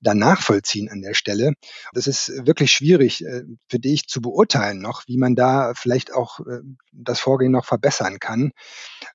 dann 0.00 0.18
nachvollziehen 0.18 0.88
an 0.88 1.00
der 1.00 1.14
Stelle. 1.14 1.54
Das 1.92 2.06
ist 2.06 2.32
wirklich 2.46 2.72
schwierig 2.72 3.24
äh, 3.24 3.42
für 3.68 3.78
dich 3.78 4.06
zu 4.08 4.20
beurteilen 4.20 4.80
noch, 4.80 5.04
wie 5.06 5.18
man 5.18 5.34
da 5.34 5.72
vielleicht 5.74 6.12
auch 6.12 6.40
äh, 6.40 6.60
das 6.92 7.20
Vorgehen 7.20 7.52
noch 7.52 7.64
verbessern 7.64 8.18
kann. 8.18 8.52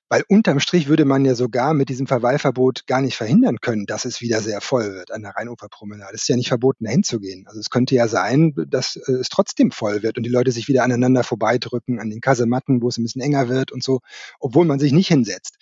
Weil 0.08 0.24
unterm 0.28 0.60
Strich 0.60 0.88
würde 0.88 1.04
man 1.04 1.24
ja 1.24 1.34
sogar 1.34 1.74
mit 1.74 1.88
diesem 1.88 2.06
Verweilverbot 2.06 2.86
gar 2.86 3.00
nicht 3.00 3.16
verhindern 3.16 3.58
können, 3.60 3.86
dass 3.86 4.04
es 4.04 4.20
wieder 4.20 4.40
sehr 4.40 4.60
voll 4.60 4.92
wird 4.92 5.10
an 5.12 5.22
der 5.22 5.32
Rheinuferpromenade. 5.32 6.14
Es 6.14 6.22
ist 6.22 6.28
ja 6.28 6.36
nicht 6.36 6.48
verboten, 6.48 6.84
dahin 6.84 7.02
zu 7.02 7.20
gehen. 7.20 7.44
Also 7.46 7.60
es 7.60 7.70
könnte 7.70 7.94
ja 7.94 8.08
sein, 8.08 8.54
dass 8.68 8.96
äh, 8.96 9.12
es 9.12 9.28
trotzdem 9.28 9.70
voll 9.70 10.02
wird 10.02 10.16
und 10.16 10.24
die 10.24 10.30
Leute 10.30 10.52
sich 10.52 10.68
wieder 10.68 10.84
aneinander 10.84 11.22
vorbeidrücken 11.24 12.00
an 12.00 12.10
den 12.10 12.20
Kasematten, 12.20 12.82
wo 12.82 12.88
es 12.88 12.98
ein 12.98 13.04
bisschen 13.04 13.22
enger 13.22 13.48
wird 13.48 13.72
und 13.72 13.82
so, 13.82 14.00
obwohl 14.40 14.64
man 14.64 14.78
sich 14.78 14.92
nicht 14.92 15.08
hinsetzt. 15.08 15.56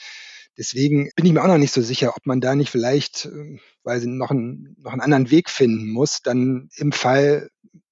Deswegen 0.59 1.11
bin 1.17 1.27
ich 1.27 1.33
mir 1.33 1.43
auch 1.43 1.49
noch 1.49 1.59
nicht 1.59 1.73
so 1.73 1.83
sicher, 1.83 2.15
ob 2.17 2.27
man 2.27 2.41
da 2.41 2.55
nicht 2.55 2.71
vielleicht, 2.71 3.27
ähm, 3.27 3.61
weil 3.83 4.01
sie 4.01 4.09
noch 4.09 4.31
einen, 4.31 4.77
noch 4.79 4.93
einen 4.93 5.01
anderen 5.01 5.31
Weg 5.31 5.49
finden 5.49 5.91
muss, 5.91 6.23
dann 6.23 6.69
im 6.77 6.93
Fall 6.93 7.51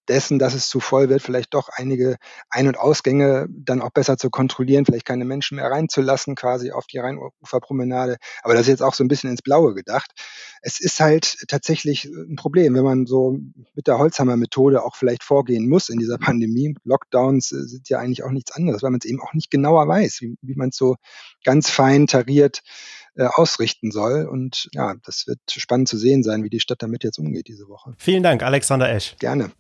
dessen, 0.09 0.39
dass 0.39 0.55
es 0.55 0.69
zu 0.69 0.81
voll 0.81 1.09
wird, 1.09 1.23
vielleicht 1.23 1.55
doch 1.55 1.69
einige 1.73 2.17
Ein- 2.51 2.69
und 2.69 2.79
Ausgänge 2.79 3.47
dann 3.51 3.83
auch 3.83 3.91
besser 3.91 4.17
zu 4.17 4.31
kontrollieren, 4.31 4.85
vielleicht 4.85 5.07
keine 5.07 5.25
Menschen 5.25 5.57
mehr 5.57 5.71
reinzulassen, 5.71 6.35
quasi 6.35 6.73
auf 6.73 6.87
die 6.87 6.99
Rheinuferpromenade. 6.99 8.17
Aber 8.43 8.55
das 8.55 8.63
ist 8.63 8.69
jetzt 8.69 8.83
auch 8.83 8.95
so 8.95 9.05
ein 9.05 9.09
bisschen 9.09 9.31
ins 9.31 9.43
Blaue 9.43 9.75
gedacht. 9.75 10.11
Es 10.63 10.81
ist 10.81 11.01
halt 11.01 11.37
tatsächlich 11.49 12.05
ein 12.05 12.37
Problem, 12.37 12.75
wenn 12.75 12.85
man 12.85 13.07
so 13.07 13.39
mit 13.75 13.87
der 13.87 13.99
Holzhammer-Methode 13.99 14.83
auch 14.83 14.97
vielleicht 14.97 15.23
vorgehen 15.23 15.69
muss 15.69 15.89
in 15.89 15.99
dieser 15.99 16.19
Pandemie. 16.19 16.75
Lockdowns 16.85 17.53
äh, 17.53 17.67
sind 17.67 17.89
ja 17.89 17.99
eigentlich 17.99 18.25
auch 18.25 18.31
nichts 18.31 18.53
anderes, 18.53 18.83
weil 18.83 18.91
man 18.91 19.01
es 19.03 19.09
eben 19.09 19.21
auch 19.21 19.35
nicht 19.35 19.51
genauer 19.51 19.87
weiß, 19.89 20.21
wie, 20.21 20.37
wie 20.43 20.55
man 20.55 20.71
es 20.71 20.77
so 20.77 20.97
ganz 21.45 21.71
fein 21.71 22.07
tariert 22.07 22.63
äh, 23.19 23.27
ausrichten 23.27 23.91
soll. 23.91 24.27
Und 24.27 24.69
ja, 24.73 24.95
das 25.05 25.27
wird 25.27 25.41
spannend 25.49 25.89
zu 25.89 25.99
sehen 25.99 26.23
sein, 26.23 26.45
wie 26.45 26.51
die 26.51 26.61
Stadt 26.61 26.83
damit 26.83 27.05
jetzt 27.05 27.19
umgeht 27.19 27.49
diese 27.49 27.69
Woche. 27.69 27.95
Vielen 27.99 28.23
Dank, 28.23 28.43
Alexander 28.43 28.91
Esch. 28.91 29.17
Gerne. 29.19 29.51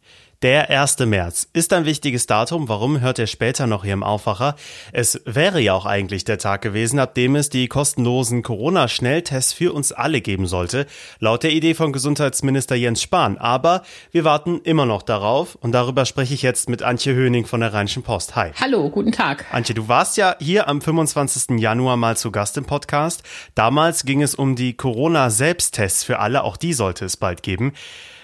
Der 0.42 0.70
1. 0.70 1.00
März 1.00 1.48
ist 1.52 1.72
ein 1.72 1.84
wichtiges 1.84 2.26
Datum. 2.28 2.68
Warum 2.68 3.00
hört 3.00 3.18
ihr 3.18 3.26
später 3.26 3.66
noch 3.66 3.82
hier 3.82 3.94
im 3.94 4.04
Aufwacher? 4.04 4.54
Es 4.92 5.20
wäre 5.24 5.60
ja 5.60 5.74
auch 5.74 5.84
eigentlich 5.84 6.22
der 6.22 6.38
Tag 6.38 6.62
gewesen, 6.62 7.00
ab 7.00 7.16
dem 7.16 7.34
es 7.34 7.50
die 7.50 7.66
kostenlosen 7.66 8.44
Corona-Schnelltests 8.44 9.52
für 9.52 9.72
uns 9.72 9.90
alle 9.90 10.20
geben 10.20 10.46
sollte, 10.46 10.86
laut 11.18 11.42
der 11.42 11.50
Idee 11.50 11.74
von 11.74 11.92
Gesundheitsminister 11.92 12.76
Jens 12.76 13.02
Spahn. 13.02 13.36
Aber 13.36 13.82
wir 14.12 14.22
warten 14.22 14.60
immer 14.62 14.86
noch 14.86 15.02
darauf 15.02 15.56
und 15.56 15.72
darüber 15.72 16.04
spreche 16.04 16.34
ich 16.34 16.42
jetzt 16.42 16.68
mit 16.68 16.84
Antje 16.84 17.16
Höning 17.16 17.44
von 17.44 17.58
der 17.58 17.74
Rheinischen 17.74 18.04
Post. 18.04 18.36
Hi. 18.36 18.52
Hallo, 18.60 18.90
guten 18.90 19.10
Tag. 19.10 19.44
Antje, 19.50 19.74
du 19.74 19.88
warst 19.88 20.16
ja 20.18 20.36
hier 20.38 20.68
am 20.68 20.80
25. 20.80 21.58
Januar 21.58 21.96
mal 21.96 22.16
zu 22.16 22.30
Gast 22.30 22.56
im 22.56 22.64
Podcast. 22.64 23.24
Damals 23.56 24.04
ging 24.04 24.22
es 24.22 24.36
um 24.36 24.54
die 24.54 24.74
Corona-Selbsttests 24.74 26.04
für 26.04 26.20
alle. 26.20 26.44
Auch 26.44 26.56
die 26.56 26.74
sollte 26.74 27.06
es 27.06 27.16
bald 27.16 27.42
geben. 27.42 27.72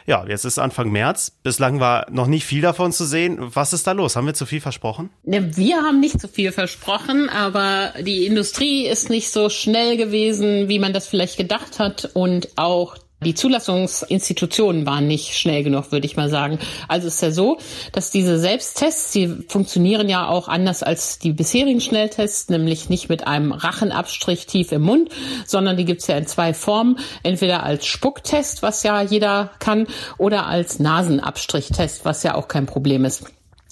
Ja, 0.06 0.26
jetzt 0.26 0.44
ist 0.44 0.58
Anfang 0.58 0.90
März. 0.90 1.32
Bislang 1.42 1.80
war 1.80 2.06
noch 2.11 2.26
nicht 2.26 2.44
viel 2.44 2.61
davon 2.61 2.92
zu 2.92 3.04
sehen. 3.04 3.38
Was 3.40 3.73
ist 3.73 3.87
da 3.87 3.92
los? 3.92 4.16
Haben 4.16 4.26
wir 4.26 4.34
zu 4.34 4.44
viel 4.44 4.61
versprochen? 4.61 5.11
Ne, 5.23 5.56
wir 5.56 5.76
haben 5.76 6.00
nicht 6.00 6.20
zu 6.20 6.28
viel 6.28 6.52
versprochen, 6.52 7.30
aber 7.30 7.92
die 8.02 8.26
Industrie 8.26 8.87
ist 8.87 9.08
nicht 9.08 9.30
so 9.30 9.49
schnell 9.49 9.96
gewesen, 9.96 10.68
wie 10.68 10.78
man 10.78 10.92
das 10.92 11.06
vielleicht 11.06 11.38
gedacht 11.38 11.78
hat. 11.78 12.11
Und 12.12 12.49
auch 12.56 12.96
die 13.25 13.35
Zulassungsinstitutionen 13.35 14.87
waren 14.87 15.09
nicht 15.09 15.37
schnell 15.37 15.64
genug, 15.64 15.90
würde 15.90 16.07
ich 16.07 16.16
mal 16.16 16.31
sagen. 16.31 16.59
Also 16.87 17.09
ist 17.09 17.23
ja 17.23 17.33
so, 17.33 17.59
dass 17.93 18.11
diese 18.11 18.38
Selbsttests, 18.38 19.12
die 19.12 19.28
funktionieren 19.49 20.09
ja 20.09 20.28
auch 20.28 20.49
anders 20.49 20.83
als 20.83 21.19
die 21.19 21.33
bisherigen 21.33 21.81
Schnelltests, 21.81 22.49
nämlich 22.49 22.88
nicht 22.88 23.09
mit 23.09 23.26
einem 23.26 23.52
Rachenabstrich 23.52 24.47
tief 24.47 24.71
im 24.71 24.83
Mund, 24.83 25.11
sondern 25.47 25.76
die 25.76 25.85
gibt's 25.85 26.07
ja 26.07 26.16
in 26.16 26.26
zwei 26.26 26.54
Formen. 26.54 26.99
Entweder 27.23 27.64
als 27.64 27.87
Spucktest, 27.87 28.62
was 28.62 28.83
ja 28.83 29.02
jeder 29.02 29.50
kann, 29.59 29.87
oder 30.19 30.47
als 30.47 30.78
Nasenabstrichtest, 30.78 32.04
was 32.04 32.23
ja 32.23 32.35
auch 32.35 32.49
kein 32.49 32.66
Problem 32.66 33.04
ist. 33.04 33.25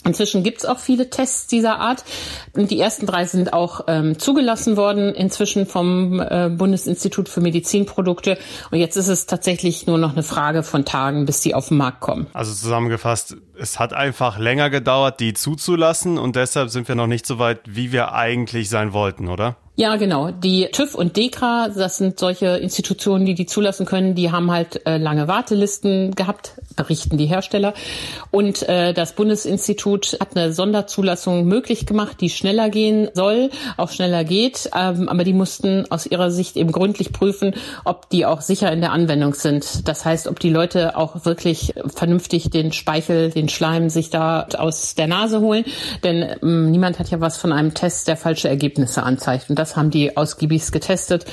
Inzwischen 0.05 0.43
gibt's 0.43 0.65
auch 0.65 0.79
viele 0.79 1.11
Tests 1.11 1.47
dieser 1.47 1.79
Art. 1.79 2.05
Und 2.55 2.71
die 2.71 2.81
ersten 2.81 3.07
drei 3.07 3.25
sind 3.25 3.53
auch 3.53 3.85
ähm, 3.87 4.19
zugelassen 4.19 4.77
worden, 4.77 5.15
inzwischen 5.15 5.67
vom 5.67 6.21
äh, 6.21 6.51
Bundesinstitut 6.51 7.29
für 7.29 7.41
Medizinprodukte. 7.41 8.39
Und 8.71 8.79
jetzt 8.79 8.97
ist 8.97 9.09
es 9.09 9.27
tatsächlich 9.27 9.87
nur 9.87 9.99
noch 9.99 10.13
eine 10.13 10.23
Frage 10.23 10.63
von 10.63 10.85
Tagen, 10.85 11.25
bis 11.25 11.41
die 11.41 11.55
auf 11.55 11.69
den 11.69 11.77
Markt 11.77 12.01
kommen. 12.01 12.27
Also 12.33 12.53
zusammengefasst, 12.53 13.37
es 13.59 13.79
hat 13.79 13.93
einfach 13.93 14.39
länger 14.39 14.71
gedauert, 14.71 15.21
die 15.21 15.35
zuzulassen 15.35 16.19
und 16.19 16.37
deshalb 16.37 16.71
sind 16.71 16.89
wir 16.89 16.95
noch 16.95 17.07
nicht 17.07 17.27
so 17.27 17.39
weit, 17.39 17.61
wie 17.65 17.93
wir 17.93 18.13
eigentlich 18.13 18.69
sein 18.69 18.93
wollten, 18.93 19.29
oder? 19.29 19.57
Ja, 19.75 19.97
genau. 19.97 20.31
Die 20.31 20.69
TÜV 20.71 20.95
und 20.95 21.17
DEKRA, 21.17 21.71
das 21.75 21.97
sind 21.97 22.19
solche 22.19 22.59
Institutionen, 22.59 23.25
die 23.25 23.35
die 23.35 23.47
zulassen 23.47 23.87
können, 23.87 24.15
die 24.15 24.31
haben 24.31 24.51
halt 24.51 24.85
äh, 24.87 24.99
lange 24.99 25.29
Wartelisten 25.29 26.15
gehabt, 26.15 26.61
berichten 26.77 27.19
die 27.19 27.27
Hersteller. 27.27 27.75
Und 28.31 28.69
äh, 28.69 28.93
das 28.93 29.15
Bundesinstitut 29.15 30.17
hat 30.21 30.37
eine 30.37 30.53
Sonderzulassung 30.53 31.45
möglich 31.45 31.87
gemacht, 31.87 32.21
die 32.21 32.31
schneller 32.31 32.71
gehen 32.71 33.09
soll, 33.15 33.51
auch 33.77 33.91
schneller 33.91 34.25
geht. 34.25 34.71
Ähm, 34.77 35.09
aber 35.09 35.25
die 35.25 35.33
mussten 35.33 35.91
aus 35.91 36.07
ihrer 36.07 36.31
Sicht 36.31 36.57
eben 36.57 36.73
gründlich 36.73 37.13
prüfen, 37.13 37.55
ob 37.85 38.09
die 38.11 38.27
auch 38.27 38.41
sicher 38.41 38.73
in 38.73 38.81
der 38.81 38.93
Anwendung 38.93 39.35
sind. 39.35 39.89
Das 39.89 40.05
heißt, 40.05 40.27
ob 40.29 40.41
die 40.41 40.51
Leute 40.51 40.97
auch 40.97 41.25
wirklich 41.25 41.75
vernünftig 41.87 42.51
den 42.51 42.73
Speichel, 42.73 43.31
den 43.31 43.49
Schleim 43.49 43.91
sich 43.91 44.11
da 44.11 44.47
aus 44.57 44.95
der 44.95 45.07
Nase 45.07 45.41
holen. 45.41 45.65
Denn 46.03 46.37
ähm, 46.43 46.71
niemand 46.71 46.99
hat 46.99 47.11
ja 47.11 47.21
was 47.21 47.37
von 47.37 47.53
einem 47.53 47.75
Test, 47.75 48.09
der 48.09 48.17
falsche 48.17 48.49
Ergebnisse 48.49 49.03
anzeigt. 49.03 49.51
Und 49.51 49.59
das 49.59 49.77
haben 49.77 49.91
die 49.91 50.17
ausgiebigst 50.17 50.73
getestet. 50.73 51.25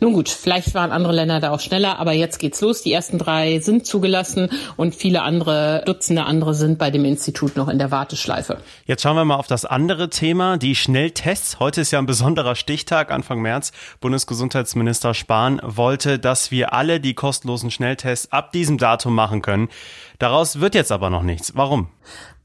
Nun 0.00 0.12
gut, 0.12 0.28
vielleicht 0.28 0.74
waren 0.74 0.92
andere 0.92 1.12
Länder 1.12 1.40
da 1.40 1.50
auch 1.52 1.60
schneller, 1.60 1.98
aber 1.98 2.12
jetzt 2.12 2.38
geht's 2.38 2.60
los. 2.60 2.82
Die 2.82 2.92
ersten 2.92 3.18
drei 3.18 3.58
sind 3.60 3.86
zugelassen 3.86 4.50
und 4.76 4.85
viele 4.92 5.22
andere, 5.22 5.82
Dutzende 5.86 6.24
andere 6.24 6.54
sind 6.54 6.78
bei 6.78 6.90
dem 6.90 7.04
Institut 7.04 7.56
noch 7.56 7.68
in 7.68 7.78
der 7.78 7.90
Warteschleife. 7.90 8.58
Jetzt 8.86 9.02
schauen 9.02 9.16
wir 9.16 9.24
mal 9.24 9.36
auf 9.36 9.46
das 9.46 9.64
andere 9.64 10.10
Thema, 10.10 10.56
die 10.56 10.74
Schnelltests. 10.74 11.58
Heute 11.60 11.80
ist 11.80 11.90
ja 11.90 11.98
ein 11.98 12.06
besonderer 12.06 12.54
Stichtag, 12.54 13.10
Anfang 13.10 13.40
März. 13.40 13.72
Bundesgesundheitsminister 14.00 15.14
Spahn 15.14 15.60
wollte, 15.62 16.18
dass 16.18 16.50
wir 16.50 16.72
alle 16.72 17.00
die 17.00 17.14
kostenlosen 17.14 17.70
Schnelltests 17.70 18.32
ab 18.32 18.52
diesem 18.52 18.78
Datum 18.78 19.14
machen 19.14 19.42
können. 19.42 19.68
Daraus 20.18 20.60
wird 20.60 20.74
jetzt 20.74 20.92
aber 20.92 21.10
noch 21.10 21.22
nichts. 21.22 21.56
Warum? 21.56 21.88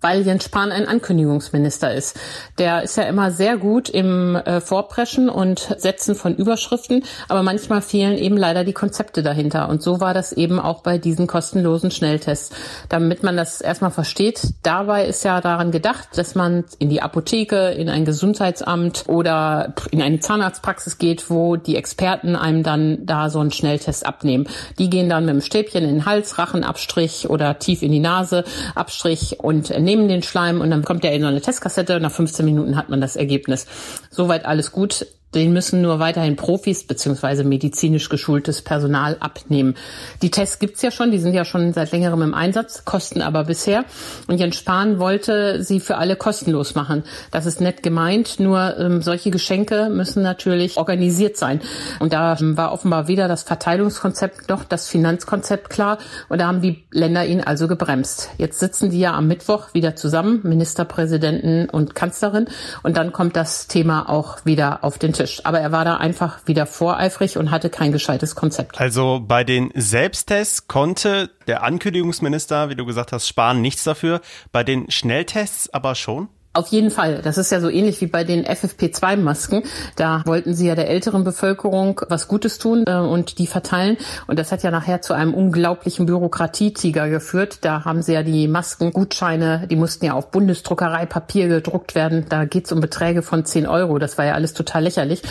Weil 0.01 0.23
Jens 0.23 0.45
Spahn 0.45 0.71
ein 0.71 0.87
Ankündigungsminister 0.87 1.93
ist. 1.93 2.19
Der 2.57 2.83
ist 2.83 2.97
ja 2.97 3.03
immer 3.03 3.31
sehr 3.31 3.57
gut 3.57 3.89
im 3.89 4.35
äh, 4.35 4.59
Vorpreschen 4.59 5.29
und 5.29 5.75
Setzen 5.77 6.15
von 6.15 6.35
Überschriften, 6.35 7.03
aber 7.29 7.43
manchmal 7.43 7.81
fehlen 7.81 8.17
eben 8.17 8.37
leider 8.37 8.63
die 8.63 8.73
Konzepte 8.73 9.23
dahinter. 9.23 9.69
Und 9.69 9.81
so 9.81 9.99
war 9.99 10.13
das 10.13 10.33
eben 10.33 10.59
auch 10.59 10.81
bei 10.81 10.97
diesen 10.97 11.27
kostenlosen 11.27 11.91
Schnelltests. 11.91 12.55
Damit 12.89 13.23
man 13.23 13.37
das 13.37 13.61
erstmal 13.61 13.91
versteht, 13.91 14.41
dabei 14.63 15.05
ist 15.05 15.23
ja 15.23 15.39
daran 15.41 15.71
gedacht, 15.71 16.09
dass 16.15 16.35
man 16.35 16.65
in 16.79 16.89
die 16.89 17.01
Apotheke, 17.01 17.69
in 17.69 17.89
ein 17.89 18.05
Gesundheitsamt 18.05 19.05
oder 19.07 19.73
in 19.91 20.01
eine 20.01 20.19
Zahnarztpraxis 20.19 20.97
geht, 20.97 21.29
wo 21.29 21.55
die 21.55 21.75
Experten 21.75 22.35
einem 22.35 22.63
dann 22.63 23.05
da 23.05 23.29
so 23.29 23.39
einen 23.39 23.51
Schnelltest 23.51 24.05
abnehmen. 24.05 24.47
Die 24.79 24.89
gehen 24.89 25.09
dann 25.09 25.25
mit 25.25 25.35
dem 25.35 25.41
Stäbchen 25.41 25.83
in 25.83 25.89
den 25.89 26.05
Hals, 26.05 26.37
Rachenabstrich 26.37 27.29
oder 27.29 27.59
tief 27.59 27.83
in 27.83 27.91
die 27.91 27.99
Nase, 27.99 28.43
Abstrich 28.75 29.39
und 29.39 29.69
nehmen 29.91 30.07
den 30.07 30.23
Schleim 30.23 30.61
und 30.61 30.71
dann 30.71 30.85
kommt 30.85 31.03
der 31.03 31.13
in 31.13 31.21
so 31.21 31.27
eine 31.27 31.41
Testkassette 31.41 31.99
nach 31.99 32.11
15 32.11 32.45
Minuten 32.45 32.77
hat 32.77 32.89
man 32.89 33.01
das 33.01 33.17
Ergebnis. 33.17 33.67
Soweit 34.09 34.45
alles 34.45 34.71
gut. 34.71 35.05
Den 35.33 35.53
müssen 35.53 35.81
nur 35.81 35.99
weiterhin 35.99 36.35
Profis 36.35 36.83
beziehungsweise 36.83 37.45
medizinisch 37.45 38.09
geschultes 38.09 38.61
Personal 38.61 39.15
abnehmen. 39.21 39.75
Die 40.21 40.29
Tests 40.29 40.59
gibt's 40.59 40.81
ja 40.81 40.91
schon, 40.91 41.11
die 41.11 41.19
sind 41.19 41.33
ja 41.33 41.45
schon 41.45 41.71
seit 41.71 41.93
längerem 41.93 42.21
im 42.21 42.33
Einsatz, 42.33 42.83
kosten 42.83 43.21
aber 43.21 43.45
bisher. 43.45 43.85
Und 44.27 44.39
Jens 44.39 44.57
Spahn 44.57 44.99
wollte 44.99 45.63
sie 45.63 45.79
für 45.79 45.97
alle 45.97 46.17
kostenlos 46.17 46.75
machen. 46.75 47.03
Das 47.31 47.45
ist 47.45 47.61
nett 47.61 47.81
gemeint, 47.81 48.41
nur 48.41 48.77
ähm, 48.77 49.01
solche 49.01 49.31
Geschenke 49.31 49.89
müssen 49.89 50.21
natürlich 50.21 50.75
organisiert 50.75 51.37
sein. 51.37 51.61
Und 51.99 52.11
da 52.11 52.35
ähm, 52.37 52.57
war 52.57 52.73
offenbar 52.73 53.07
weder 53.07 53.29
das 53.29 53.43
Verteilungskonzept 53.43 54.49
noch 54.49 54.65
das 54.65 54.89
Finanzkonzept 54.89 55.69
klar. 55.69 55.97
Und 56.27 56.41
da 56.41 56.47
haben 56.47 56.61
die 56.61 56.83
Länder 56.91 57.25
ihn 57.25 57.41
also 57.41 57.69
gebremst. 57.69 58.29
Jetzt 58.37 58.59
sitzen 58.59 58.89
die 58.89 58.99
ja 58.99 59.13
am 59.13 59.27
Mittwoch 59.27 59.73
wieder 59.73 59.95
zusammen, 59.95 60.41
Ministerpräsidenten 60.43 61.69
und 61.69 61.95
Kanzlerin. 61.95 62.47
Und 62.83 62.97
dann 62.97 63.13
kommt 63.13 63.37
das 63.37 63.67
Thema 63.67 64.09
auch 64.09 64.45
wieder 64.45 64.83
auf 64.83 64.97
den 64.97 65.13
Tisch. 65.13 65.20
Tisch. 65.21 65.41
Aber 65.43 65.59
er 65.59 65.71
war 65.71 65.85
da 65.85 65.97
einfach 65.97 66.39
wieder 66.45 66.65
voreifrig 66.65 67.37
und 67.37 67.51
hatte 67.51 67.69
kein 67.69 67.91
gescheites 67.91 68.35
Konzept. 68.35 68.79
Also 68.79 69.21
bei 69.25 69.43
den 69.43 69.71
Selbsttests 69.75 70.67
konnte 70.67 71.29
der 71.47 71.63
Ankündigungsminister, 71.63 72.69
wie 72.69 72.75
du 72.75 72.85
gesagt 72.85 73.11
hast, 73.11 73.27
Spahn 73.27 73.61
nichts 73.61 73.83
dafür. 73.83 74.21
Bei 74.51 74.63
den 74.63 74.89
Schnelltests 74.89 75.73
aber 75.73 75.95
schon? 75.95 76.27
Auf 76.53 76.67
jeden 76.67 76.91
Fall. 76.91 77.21
Das 77.23 77.37
ist 77.37 77.49
ja 77.49 77.61
so 77.61 77.69
ähnlich 77.69 78.01
wie 78.01 78.07
bei 78.07 78.25
den 78.25 78.45
FFP2-Masken. 78.45 79.63
Da 79.95 80.21
wollten 80.25 80.53
sie 80.53 80.67
ja 80.67 80.75
der 80.75 80.89
älteren 80.89 81.23
Bevölkerung 81.23 82.01
was 82.09 82.27
Gutes 82.27 82.57
tun 82.57 82.83
äh, 82.87 82.95
und 82.95 83.37
die 83.37 83.47
verteilen. 83.47 83.95
Und 84.27 84.37
das 84.37 84.51
hat 84.51 84.61
ja 84.61 84.69
nachher 84.69 85.01
zu 85.01 85.13
einem 85.13 85.33
unglaublichen 85.33 86.07
Bürokratietiger 86.07 87.07
geführt. 87.07 87.59
Da 87.61 87.85
haben 87.85 88.01
sie 88.01 88.11
ja 88.11 88.23
die 88.23 88.49
Maskengutscheine, 88.49 89.65
die 89.69 89.77
mussten 89.77 90.03
ja 90.03 90.11
auf 90.11 90.29
Bundesdruckereipapier 90.31 91.47
gedruckt 91.47 91.95
werden. 91.95 92.25
Da 92.27 92.43
geht's 92.43 92.73
um 92.73 92.81
Beträge 92.81 93.21
von 93.21 93.45
10 93.45 93.65
Euro. 93.65 93.97
Das 93.97 94.17
war 94.17 94.25
ja 94.25 94.33
alles 94.33 94.53
total 94.53 94.83
lächerlich. 94.83 95.21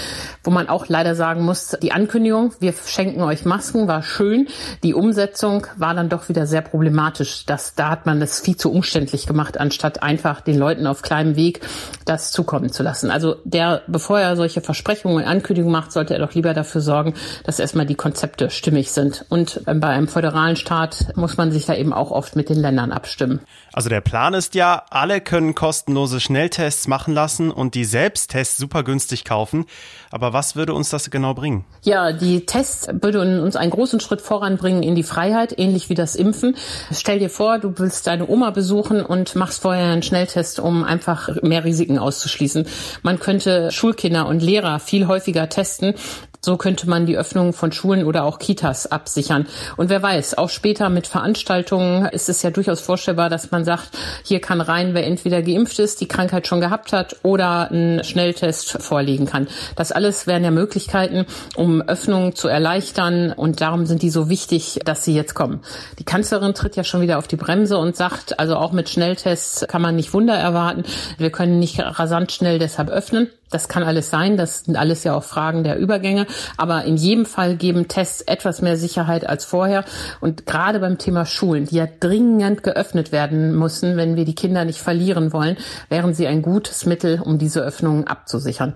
Wo 0.43 0.50
man 0.50 0.71
auch 0.71 0.89
leider 0.89 1.15
sagen 1.15 1.45
muss, 1.45 1.77
die 1.83 1.93
Ankündigung, 1.93 2.55
wir 2.61 2.73
schenken 2.73 3.21
euch 3.21 3.45
Masken, 3.45 3.89
war 3.89 4.03
schön. 4.03 4.49
Die 4.83 4.95
Umsetzung 4.95 5.67
war 5.77 5.93
dann 5.93 6.09
doch 6.09 6.31
wieder 6.31 6.47
sehr 6.47 6.62
problematisch. 6.62 7.45
Das, 7.45 7.75
da 7.75 7.91
hat 7.91 8.07
man 8.07 8.21
das 8.21 8.41
viel 8.41 8.57
zu 8.57 8.73
umständlich 8.73 9.27
gemacht, 9.27 9.61
anstatt 9.61 10.03
einfach 10.03 10.41
den 10.41 10.57
Leuten 10.57 10.87
auf 10.87 11.03
kleinem 11.11 11.35
Weg 11.35 11.61
das 12.05 12.31
zukommen 12.31 12.71
zu 12.71 12.85
lassen. 12.85 13.11
Also 13.11 13.35
der, 13.43 13.83
bevor 13.88 14.21
er 14.21 14.37
solche 14.37 14.61
Versprechungen 14.61 15.17
und 15.17 15.25
Ankündigungen 15.25 15.73
macht, 15.73 15.90
sollte 15.90 16.14
er 16.14 16.21
doch 16.21 16.35
lieber 16.35 16.55
dafür 16.55 16.81
sorgen, 16.81 17.14
dass 17.45 17.59
erstmal 17.59 17.85
die 17.85 17.97
Konzepte 17.97 18.49
stimmig 18.49 18.93
sind. 18.93 19.25
Und 19.29 19.61
bei 19.64 19.88
einem 19.88 20.07
föderalen 20.07 20.55
Staat 20.55 21.07
muss 21.17 21.37
man 21.37 21.50
sich 21.50 21.67
da 21.67 21.75
eben 21.75 21.93
auch 21.93 22.12
oft 22.12 22.37
mit 22.37 22.49
den 22.49 22.59
Ländern 22.59 22.93
abstimmen. 22.93 23.40
Also 23.73 23.89
der 23.89 24.00
Plan 24.00 24.35
ist 24.35 24.55
ja, 24.55 24.85
alle 24.91 25.21
können 25.21 25.55
kostenlose 25.55 26.21
Schnelltests 26.21 26.89
machen 26.89 27.15
lassen 27.15 27.50
und 27.50 27.75
die 27.75 27.85
Selbsttests 27.85 28.57
super 28.57 28.83
günstig 28.83 29.25
kaufen. 29.25 29.67
Aber 30.11 30.33
was 30.33 30.57
würde 30.57 30.75
uns 30.75 30.91
das 30.91 31.11
genau 31.11 31.35
bringen? 31.35 31.65
Ja, 31.83 32.12
die 32.12 32.47
Tests 32.47 32.89
würden 32.91 33.41
uns 33.41 33.57
einen 33.57 33.71
großen 33.71 34.00
Schritt 34.00 34.21
voranbringen 34.21 34.83
in 34.83 34.95
die 34.95 35.03
Freiheit, 35.03 35.57
ähnlich 35.57 35.89
wie 35.89 35.95
das 35.95 36.17
Impfen. 36.17 36.57
Stell 36.91 37.21
dir 37.21 37.31
vor, 37.31 37.59
du 37.59 37.73
willst 37.79 38.07
deine 38.07 38.29
Oma 38.29 38.50
besuchen 38.50 39.05
und 39.05 39.37
machst 39.37 39.62
vorher 39.62 39.93
einen 39.93 40.03
Schnelltest, 40.03 40.59
um 40.59 40.83
einfach 40.85 41.41
mehr 41.43 41.65
Risiken 41.65 41.99
auszuschließen. 41.99 42.67
Man 43.03 43.21
könnte 43.21 43.71
Schulkinder 43.71 44.27
und 44.27 44.43
Lehrer 44.43 44.81
viel 44.81 45.07
häufiger 45.07 45.49
testen. 45.49 45.95
So 46.42 46.56
könnte 46.56 46.88
man 46.88 47.04
die 47.04 47.18
Öffnung 47.18 47.52
von 47.52 47.70
Schulen 47.70 48.04
oder 48.04 48.25
auch 48.25 48.38
Kitas 48.38 48.90
absichern. 48.90 49.47
Und 49.76 49.90
wer 49.90 50.02
weiß, 50.02 50.38
auch 50.38 50.49
später 50.49 50.88
mit 50.88 51.06
Veranstaltungen 51.06 52.06
ist 52.06 52.30
es 52.30 52.42
ja 52.42 52.50
durchaus 52.50 52.80
vorstellbar, 52.80 53.28
dass 53.28 53.50
man 53.50 53.64
sagt, 53.64 53.90
hier 54.25 54.40
kann 54.40 54.62
rein, 54.62 54.94
wer 54.94 55.06
entweder 55.06 55.42
geimpft 55.42 55.78
ist, 55.78 56.00
die 56.00 56.09
Krankheit 56.09 56.47
schon 56.47 56.61
gehabt 56.61 56.94
hat 56.94 57.16
oder 57.23 57.70
einen 57.70 58.02
Schnelltest 58.04 58.82
vorlegen 58.82 59.26
kann. 59.26 59.49
Das 59.76 59.92
alles 59.92 60.26
wären 60.26 60.42
ja 60.42 60.50
Möglichkeiten, 60.50 61.26
um 61.56 61.82
Öffnungen 61.82 62.35
zu 62.35 62.49
erleichtern. 62.49 63.32
Und 63.32 63.61
darum 63.61 63.85
sind 63.85 64.00
die 64.00 64.11
so 64.11 64.30
wichtig, 64.30 64.80
dass 64.85 65.04
sie 65.04 65.14
jetzt 65.14 65.35
kommen. 65.35 65.61
Die 65.99 66.04
Kanzlerin 66.04 66.54
tritt 66.54 66.76
ja 66.76 66.85
schon 66.85 67.02
wieder 67.02 67.18
auf 67.18 67.28
die 67.28 67.37
Bremse 67.37 67.76
und 67.76 67.97
sagt, 67.97 68.38
also 68.38 68.56
auch 68.56 68.73
mit 68.73 68.88
Schnelltests 68.88 69.66
kann 69.68 69.82
man 69.82 69.94
nicht 69.97 70.14
Wunder 70.14 70.35
erwarten. 70.35 70.85
Wir 71.18 71.30
können 71.30 71.59
nicht 71.59 71.78
rasant 71.80 72.32
schnell 72.32 72.59
deshalb 72.59 72.88
öffnen. 72.88 73.28
Das 73.50 73.69
kann 73.69 73.83
alles 73.83 74.11
sein, 74.11 74.37
das 74.37 74.64
sind 74.64 74.76
alles 74.76 75.02
ja 75.04 75.14
auch 75.14 75.25
Fragen 75.25 75.64
der 75.64 75.78
Übergänge, 75.78 76.26
aber 76.57 76.85
in 76.85 76.97
jedem 76.97 77.26
Fall 77.26 77.57
geben 77.57 77.88
Tests 77.88 78.21
etwas 78.23 78.62
mehr 78.62 78.76
Sicherheit 78.76 79.28
als 79.28 79.45
vorher. 79.45 79.85
Und 80.21 80.47
gerade 80.47 80.78
beim 80.78 80.99
Thema 80.99 81.26
Schulen, 81.26 81.66
die 81.66 81.76
ja 81.76 81.88
dringend 81.99 82.62
geöffnet 82.62 83.11
werden 83.11 83.59
müssen, 83.59 83.97
wenn 83.97 84.16
wir 84.16 84.25
die 84.25 84.35
Kinder 84.35 84.64
nicht 84.64 84.80
verlieren 84.80 85.33
wollen, 85.33 85.57
wären 85.88 86.14
sie 86.14 86.28
ein 86.28 86.42
gutes 86.42 86.87
Mittel, 86.87 87.21
um 87.21 87.38
diese 87.38 87.61
Öffnungen 87.61 88.07
abzusichern. 88.07 88.75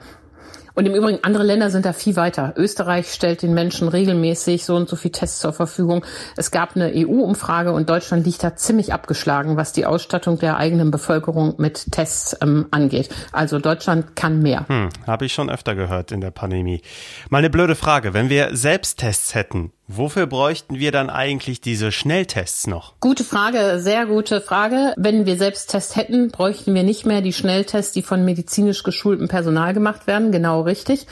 Und 0.74 0.86
im 0.86 0.94
Übrigen, 0.94 1.20
andere 1.22 1.44
Länder 1.44 1.70
sind 1.70 1.86
da 1.86 1.92
viel 1.92 2.16
weiter. 2.16 2.54
Österreich 2.56 3.12
stellt 3.12 3.42
den 3.42 3.54
Menschen 3.54 3.88
regelmäßig 3.88 4.64
so 4.64 4.74
und 4.74 4.88
so 4.88 4.96
viel 4.96 5.12
Tests 5.12 5.38
zur 5.38 5.52
Verfügung. 5.52 6.04
Es 6.36 6.50
gab 6.50 6.74
eine 6.74 6.92
EU-Umfrage 6.94 7.72
und 7.72 7.88
Deutschland 7.88 8.26
liegt 8.26 8.42
da 8.42 8.56
ziemlich 8.56 8.92
abgeschlagen, 8.92 9.56
was 9.56 9.72
die 9.72 9.86
Ausstattung 9.86 10.38
der 10.38 10.56
eigenen 10.56 10.90
Bevölkerung 10.90 11.54
mit 11.58 11.92
Tests 11.92 12.36
ähm, 12.42 12.66
angeht. 12.72 13.08
Also 13.30 13.60
Deutschland 13.60 14.16
kann 14.16 14.42
mehr. 14.42 14.66
Hm, 14.68 14.88
Habe 15.06 15.26
ich 15.26 15.32
schon 15.32 15.48
öfter 15.48 15.76
gehört 15.76 16.10
in 16.10 16.20
der 16.20 16.32
Pandemie. 16.32 16.82
Mal 17.30 17.38
eine 17.38 17.50
blöde 17.50 17.76
Frage. 17.76 18.12
Wenn 18.12 18.28
wir 18.28 18.56
Selbsttests 18.56 19.34
hätten, 19.34 19.72
Wofür 19.86 20.26
bräuchten 20.26 20.78
wir 20.78 20.92
dann 20.92 21.10
eigentlich 21.10 21.60
diese 21.60 21.92
Schnelltests 21.92 22.66
noch? 22.66 22.94
Gute 23.00 23.22
Frage, 23.22 23.78
sehr 23.80 24.06
gute 24.06 24.40
Frage. 24.40 24.94
Wenn 24.96 25.26
wir 25.26 25.36
Selbsttests 25.36 25.94
hätten, 25.94 26.30
bräuchten 26.30 26.74
wir 26.74 26.82
nicht 26.82 27.04
mehr 27.04 27.20
die 27.20 27.34
Schnelltests, 27.34 27.92
die 27.92 28.02
von 28.02 28.24
medizinisch 28.24 28.82
geschultem 28.82 29.28
Personal 29.28 29.74
gemacht 29.74 30.06
werden. 30.06 30.32
Genau 30.32 30.62
richtig. 30.62 31.06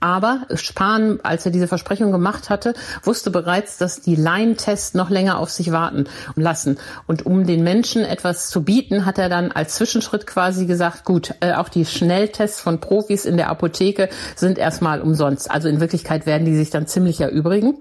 Aber 0.00 0.42
Spahn, 0.54 1.20
als 1.22 1.46
er 1.46 1.52
diese 1.52 1.68
Versprechung 1.68 2.12
gemacht 2.12 2.50
hatte, 2.50 2.74
wusste 3.02 3.30
bereits, 3.30 3.78
dass 3.78 4.02
die 4.02 4.14
Laientests 4.14 4.92
noch 4.92 5.08
länger 5.08 5.38
auf 5.38 5.48
sich 5.48 5.72
warten 5.72 6.04
lassen. 6.36 6.76
Und 7.06 7.24
um 7.24 7.46
den 7.46 7.64
Menschen 7.64 8.04
etwas 8.04 8.50
zu 8.50 8.62
bieten, 8.62 9.06
hat 9.06 9.16
er 9.16 9.30
dann 9.30 9.52
als 9.52 9.76
Zwischenschritt 9.76 10.26
quasi 10.26 10.66
gesagt, 10.66 11.06
gut, 11.06 11.34
äh, 11.40 11.54
auch 11.54 11.70
die 11.70 11.86
Schnelltests 11.86 12.60
von 12.60 12.78
Profis 12.78 13.24
in 13.24 13.38
der 13.38 13.48
Apotheke 13.48 14.10
sind 14.36 14.58
erstmal 14.58 15.00
umsonst. 15.00 15.50
Also 15.50 15.68
in 15.68 15.80
Wirklichkeit 15.80 16.26
werden 16.26 16.44
die 16.44 16.56
sich 16.56 16.68
dann 16.68 16.86
ziemlich 16.86 17.22
erübrigen 17.22 17.78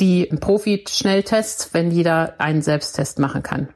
die 0.00 0.26
Profi-Schnelltests, 0.26 1.74
wenn 1.74 1.90
jeder 1.90 2.40
einen 2.40 2.62
Selbsttest 2.62 3.18
machen 3.18 3.42
kann. 3.42 3.68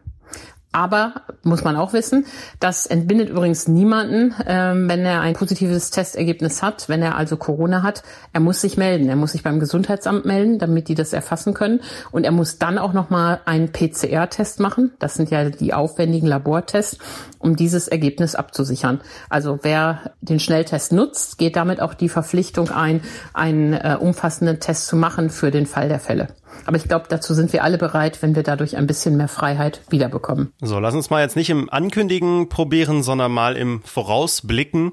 Aber 0.73 1.13
muss 1.43 1.65
man 1.65 1.77
auch 1.77 1.93
wissen, 1.93 2.25
das 2.59 2.87
entbindet 2.87 3.29
übrigens 3.29 3.69
niemanden, 3.69 4.35
ähm, 4.47 4.89
wenn 4.89 5.05
er 5.05 5.21
ein 5.21 5.35
positives 5.35 5.91
Testergebnis 5.91 6.63
hat, 6.63 6.89
wenn 6.89 7.03
er 7.03 7.17
also 7.17 7.37
Corona 7.37 7.83
hat. 7.83 8.03
Er 8.33 8.41
muss 8.41 8.63
sich 8.63 8.79
melden. 8.79 9.09
Er 9.11 9.17
muss 9.17 9.33
sich 9.33 9.43
beim 9.43 9.61
Gesundheitsamt 9.61 10.25
melden, 10.25 10.59
damit 10.59 10.89
die 10.89 10.95
das 10.95 11.13
erfassen 11.13 11.53
können. 11.53 11.81
Und 12.11 12.25
er 12.25 12.33
muss 12.33 12.59
dann 12.59 12.79
auch 12.79 12.95
nochmal 12.95 13.41
einen 13.45 13.71
PCR-Test 13.71 14.61
machen. 14.61 14.93
Das 14.99 15.15
sind 15.15 15.31
ja 15.31 15.51
die 15.51 15.75
aufwendigen 15.75 16.27
Labortests, 16.27 16.99
um 17.39 17.55
dieses 17.55 17.89
Ergebnis 17.89 18.35
abzusichern. 18.35 19.03
Also 19.29 19.59
wer 19.63 20.13
den 20.23 20.41
Schnelltest 20.41 20.93
nutzt, 20.93 21.37
geht 21.37 21.57
damit 21.57 21.81
auch 21.83 21.93
die 21.93 22.09
Verpflichtung 22.09 22.71
ein, 22.71 23.03
einen 23.35 23.75
äh, 23.75 23.97
umfassenden 24.01 24.59
Test 24.61 24.87
zu 24.87 24.97
machen 24.97 25.29
für 25.29 25.51
den 25.51 25.67
Fall 25.67 25.89
der 25.89 26.01
Fälle. 26.01 26.29
Aber 26.65 26.77
ich 26.77 26.85
glaube, 26.85 27.07
dazu 27.09 27.35
sind 27.35 27.53
wir 27.53 27.65
alle 27.65 27.79
bereit, 27.79 28.23
wenn 28.23 28.35
wir 28.37 28.43
dadurch 28.43 28.77
ein 28.77 28.87
bisschen 28.87 29.17
mehr 29.17 29.29
Freiheit 29.29 29.83
wiederbekommen. 29.89 30.53
So, 30.61 30.79
lass 30.79 30.95
uns 30.95 31.11
mal 31.11 31.23
jetzt 31.23 31.37
nicht 31.37 31.51
im 31.51 31.71
Ankündigen 31.71 32.49
probieren, 32.49 33.03
sondern 33.03 33.33
mal 33.33 33.57
im 33.57 33.83
Vorausblicken. 33.83 34.93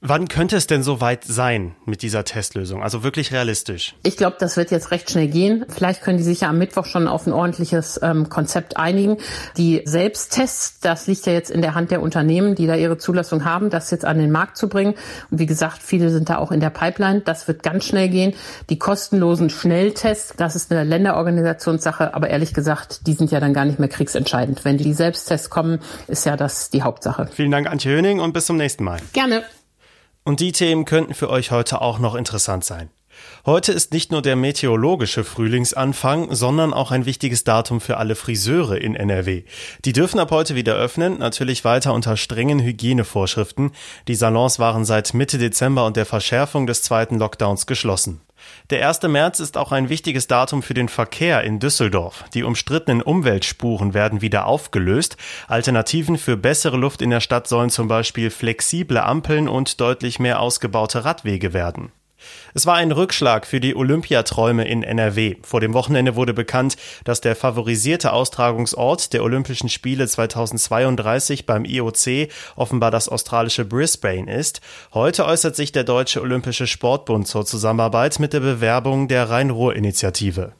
Wann 0.00 0.28
könnte 0.28 0.56
es 0.56 0.66
denn 0.66 0.82
soweit 0.82 1.24
sein 1.24 1.74
mit 1.84 2.02
dieser 2.02 2.24
Testlösung? 2.24 2.82
Also 2.82 3.02
wirklich 3.02 3.32
realistisch? 3.32 3.94
Ich 4.02 4.16
glaube, 4.16 4.36
das 4.38 4.56
wird 4.56 4.70
jetzt 4.70 4.90
recht 4.90 5.10
schnell 5.10 5.28
gehen. 5.28 5.64
Vielleicht 5.68 6.02
können 6.02 6.18
die 6.18 6.24
sich 6.24 6.42
ja 6.42 6.48
am 6.48 6.58
Mittwoch 6.58 6.86
schon 6.86 7.08
auf 7.08 7.26
ein 7.26 7.32
ordentliches 7.32 7.98
ähm, 8.02 8.28
Konzept 8.28 8.76
einigen. 8.76 9.16
Die 9.56 9.82
Selbsttests, 9.84 10.80
das 10.80 11.06
liegt 11.06 11.26
ja 11.26 11.32
jetzt 11.32 11.50
in 11.50 11.62
der 11.62 11.74
Hand 11.74 11.90
der 11.90 12.02
Unternehmen, 12.02 12.54
die 12.54 12.66
da 12.66 12.74
ihre 12.74 12.98
Zulassung 12.98 13.44
haben, 13.44 13.70
das 13.70 13.90
jetzt 13.90 14.04
an 14.04 14.18
den 14.18 14.30
Markt 14.30 14.56
zu 14.56 14.68
bringen. 14.68 14.94
Und 15.30 15.38
wie 15.38 15.46
gesagt, 15.46 15.82
viele 15.82 16.10
sind 16.10 16.28
da 16.28 16.38
auch 16.38 16.52
in 16.52 16.60
der 16.60 16.70
Pipeline. 16.70 17.20
Das 17.20 17.48
wird 17.48 17.62
ganz 17.62 17.84
schnell 17.84 18.08
gehen. 18.08 18.34
Die 18.70 18.78
kostenlosen 18.78 19.50
Schnelltests, 19.50 20.34
das 20.36 20.56
ist 20.56 20.70
eine 20.70 20.84
Länderorganisationssache, 20.84 22.14
aber 22.14 22.28
ehrlich 22.28 22.54
gesagt, 22.54 23.06
die 23.06 23.14
sind 23.14 23.30
ja 23.30 23.40
dann 23.40 23.54
gar 23.54 23.64
nicht 23.64 23.78
mehr 23.78 23.88
kriegsentscheidend. 23.88 24.64
Wenn 24.64 24.76
die 24.76 24.92
Selbsttests 24.92 25.50
kommen, 25.50 25.80
ist 26.06 26.26
ja 26.26 26.36
das 26.36 26.70
die 26.70 26.82
Hauptsache. 26.82 27.28
Vielen 27.32 27.50
Dank, 27.50 27.70
Antje 27.70 27.92
Höning, 27.92 28.20
und 28.20 28.32
bis 28.32 28.46
zum 28.46 28.56
nächsten 28.56 28.84
Mal. 28.84 28.98
Gerne. 29.12 29.42
Und 30.26 30.40
die 30.40 30.50
Themen 30.50 30.84
könnten 30.84 31.14
für 31.14 31.30
euch 31.30 31.52
heute 31.52 31.80
auch 31.80 32.00
noch 32.00 32.16
interessant 32.16 32.64
sein. 32.64 32.90
Heute 33.46 33.70
ist 33.70 33.92
nicht 33.92 34.10
nur 34.10 34.22
der 34.22 34.34
meteorologische 34.34 35.22
Frühlingsanfang, 35.22 36.34
sondern 36.34 36.74
auch 36.74 36.90
ein 36.90 37.06
wichtiges 37.06 37.44
Datum 37.44 37.80
für 37.80 37.96
alle 37.96 38.16
Friseure 38.16 38.76
in 38.76 38.96
NRW. 38.96 39.44
Die 39.84 39.92
dürfen 39.92 40.18
ab 40.18 40.32
heute 40.32 40.56
wieder 40.56 40.74
öffnen, 40.74 41.20
natürlich 41.20 41.64
weiter 41.64 41.94
unter 41.94 42.16
strengen 42.16 42.58
Hygienevorschriften. 42.58 43.70
Die 44.08 44.16
Salons 44.16 44.58
waren 44.58 44.84
seit 44.84 45.14
Mitte 45.14 45.38
Dezember 45.38 45.86
und 45.86 45.96
der 45.96 46.06
Verschärfung 46.06 46.66
des 46.66 46.82
zweiten 46.82 47.20
Lockdowns 47.20 47.66
geschlossen. 47.66 48.20
Der 48.70 48.86
1. 48.88 49.02
März 49.02 49.40
ist 49.40 49.56
auch 49.56 49.72
ein 49.72 49.88
wichtiges 49.88 50.26
Datum 50.26 50.62
für 50.62 50.74
den 50.74 50.88
Verkehr 50.88 51.44
in 51.44 51.60
Düsseldorf. 51.60 52.24
Die 52.34 52.42
umstrittenen 52.42 53.02
Umweltspuren 53.02 53.94
werden 53.94 54.20
wieder 54.22 54.46
aufgelöst. 54.46 55.16
Alternativen 55.48 56.18
für 56.18 56.36
bessere 56.36 56.76
Luft 56.76 57.02
in 57.02 57.10
der 57.10 57.20
Stadt 57.20 57.46
sollen 57.46 57.70
zum 57.70 57.88
Beispiel 57.88 58.30
flexible 58.30 58.98
Ampeln 58.98 59.48
und 59.48 59.80
deutlich 59.80 60.18
mehr 60.18 60.40
ausgebaute 60.40 61.04
Radwege 61.04 61.52
werden. 61.52 61.92
Es 62.54 62.66
war 62.66 62.76
ein 62.76 62.92
Rückschlag 62.92 63.46
für 63.46 63.60
die 63.60 63.76
Olympiaträume 63.76 64.66
in 64.66 64.82
NRW. 64.82 65.36
Vor 65.42 65.60
dem 65.60 65.74
Wochenende 65.74 66.16
wurde 66.16 66.34
bekannt, 66.34 66.76
dass 67.04 67.20
der 67.20 67.36
favorisierte 67.36 68.12
Austragungsort 68.12 69.12
der 69.12 69.22
Olympischen 69.22 69.68
Spiele 69.68 70.06
2032 70.06 71.46
beim 71.46 71.64
IOC 71.64 72.28
offenbar 72.56 72.90
das 72.90 73.08
australische 73.08 73.64
Brisbane 73.64 74.32
ist. 74.32 74.60
Heute 74.94 75.26
äußert 75.26 75.56
sich 75.56 75.72
der 75.72 75.84
Deutsche 75.84 76.20
Olympische 76.20 76.66
Sportbund 76.66 77.28
zur 77.28 77.44
Zusammenarbeit 77.46 78.18
mit 78.18 78.32
der 78.32 78.40
Bewerbung 78.40 79.08
der 79.08 79.28
Rhein-Ruhr-Initiative. 79.28 80.52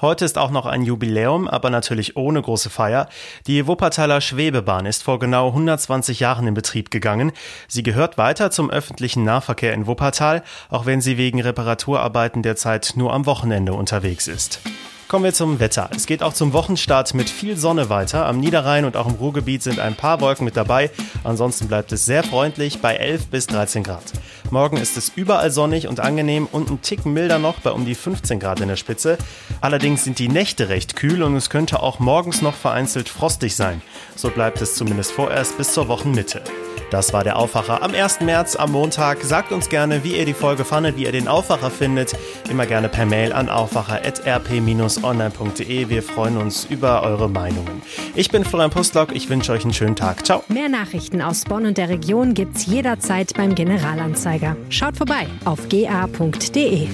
Heute 0.00 0.24
ist 0.24 0.38
auch 0.38 0.50
noch 0.50 0.66
ein 0.66 0.82
Jubiläum, 0.82 1.48
aber 1.48 1.70
natürlich 1.70 2.16
ohne 2.16 2.42
große 2.42 2.70
Feier. 2.70 3.08
Die 3.46 3.66
Wuppertaler 3.66 4.20
Schwebebahn 4.20 4.86
ist 4.86 5.02
vor 5.02 5.18
genau 5.18 5.48
120 5.48 6.20
Jahren 6.20 6.46
in 6.46 6.54
Betrieb 6.54 6.90
gegangen. 6.90 7.32
Sie 7.68 7.82
gehört 7.82 8.18
weiter 8.18 8.50
zum 8.50 8.70
öffentlichen 8.70 9.24
Nahverkehr 9.24 9.72
in 9.74 9.86
Wuppertal, 9.86 10.42
auch 10.68 10.86
wenn 10.86 11.00
sie 11.00 11.18
wegen 11.18 11.40
Reparaturarbeiten 11.40 12.42
derzeit 12.42 12.94
nur 12.96 13.12
am 13.12 13.26
Wochenende 13.26 13.74
unterwegs 13.74 14.28
ist. 14.28 14.60
Kommen 15.08 15.24
wir 15.24 15.32
zum 15.32 15.60
Wetter. 15.60 15.88
Es 15.94 16.06
geht 16.06 16.24
auch 16.24 16.32
zum 16.32 16.52
Wochenstart 16.52 17.14
mit 17.14 17.30
viel 17.30 17.56
Sonne 17.56 17.88
weiter. 17.88 18.26
Am 18.26 18.40
Niederrhein 18.40 18.84
und 18.84 18.96
auch 18.96 19.06
im 19.06 19.14
Ruhrgebiet 19.14 19.62
sind 19.62 19.78
ein 19.78 19.94
paar 19.94 20.20
Wolken 20.20 20.44
mit 20.44 20.56
dabei. 20.56 20.90
Ansonsten 21.22 21.68
bleibt 21.68 21.92
es 21.92 22.04
sehr 22.06 22.24
freundlich 22.24 22.80
bei 22.80 22.96
11 22.96 23.28
bis 23.28 23.46
13 23.46 23.84
Grad. 23.84 24.02
Morgen 24.50 24.78
ist 24.78 24.96
es 24.96 25.12
überall 25.14 25.52
sonnig 25.52 25.86
und 25.86 26.00
angenehm 26.00 26.48
und 26.50 26.70
ein 26.70 26.82
Tick 26.82 27.06
milder 27.06 27.38
noch 27.38 27.60
bei 27.60 27.70
um 27.70 27.84
die 27.84 27.94
15 27.94 28.40
Grad 28.40 28.58
in 28.58 28.66
der 28.66 28.74
Spitze. 28.74 29.16
Allerdings 29.60 30.02
sind 30.02 30.18
die 30.18 30.28
Nächte 30.28 30.70
recht 30.70 30.96
kühl 30.96 31.22
und 31.22 31.36
es 31.36 31.50
könnte 31.50 31.84
auch 31.84 32.00
morgens 32.00 32.42
noch 32.42 32.54
vereinzelt 32.54 33.08
frostig 33.08 33.54
sein. 33.54 33.82
So 34.16 34.30
bleibt 34.30 34.60
es 34.60 34.74
zumindest 34.74 35.12
vorerst 35.12 35.56
bis 35.56 35.72
zur 35.72 35.86
Wochenmitte. 35.86 36.42
Das 36.90 37.12
war 37.12 37.24
der 37.24 37.36
Aufwacher 37.36 37.82
am 37.82 37.94
1. 37.94 38.20
März 38.20 38.56
am 38.56 38.72
Montag. 38.72 39.22
Sagt 39.22 39.52
uns 39.52 39.68
gerne, 39.68 40.04
wie 40.04 40.16
ihr 40.16 40.24
die 40.24 40.34
Folge 40.34 40.64
fandet, 40.64 40.96
wie 40.96 41.04
ihr 41.04 41.12
den 41.12 41.28
Aufwacher 41.28 41.70
findet. 41.70 42.16
Immer 42.48 42.66
gerne 42.66 42.88
per 42.88 43.06
Mail 43.06 43.32
an 43.32 43.48
aufwacher.rp-online.de. 43.48 45.88
Wir 45.88 46.02
freuen 46.02 46.36
uns 46.36 46.64
über 46.64 47.02
eure 47.02 47.28
Meinungen. 47.28 47.82
Ich 48.14 48.30
bin 48.30 48.44
Florian 48.44 48.70
Pustlock. 48.70 49.14
Ich 49.14 49.28
wünsche 49.28 49.52
euch 49.52 49.64
einen 49.64 49.74
schönen 49.74 49.96
Tag. 49.96 50.24
Ciao. 50.24 50.44
Mehr 50.48 50.68
Nachrichten 50.68 51.22
aus 51.22 51.44
Bonn 51.44 51.66
und 51.66 51.78
der 51.78 51.88
Region 51.88 52.34
gibt's 52.34 52.66
jederzeit 52.66 53.34
beim 53.34 53.54
Generalanzeiger. 53.54 54.56
Schaut 54.68 54.96
vorbei 54.96 55.26
auf 55.44 55.68
ga.de. 55.68 56.88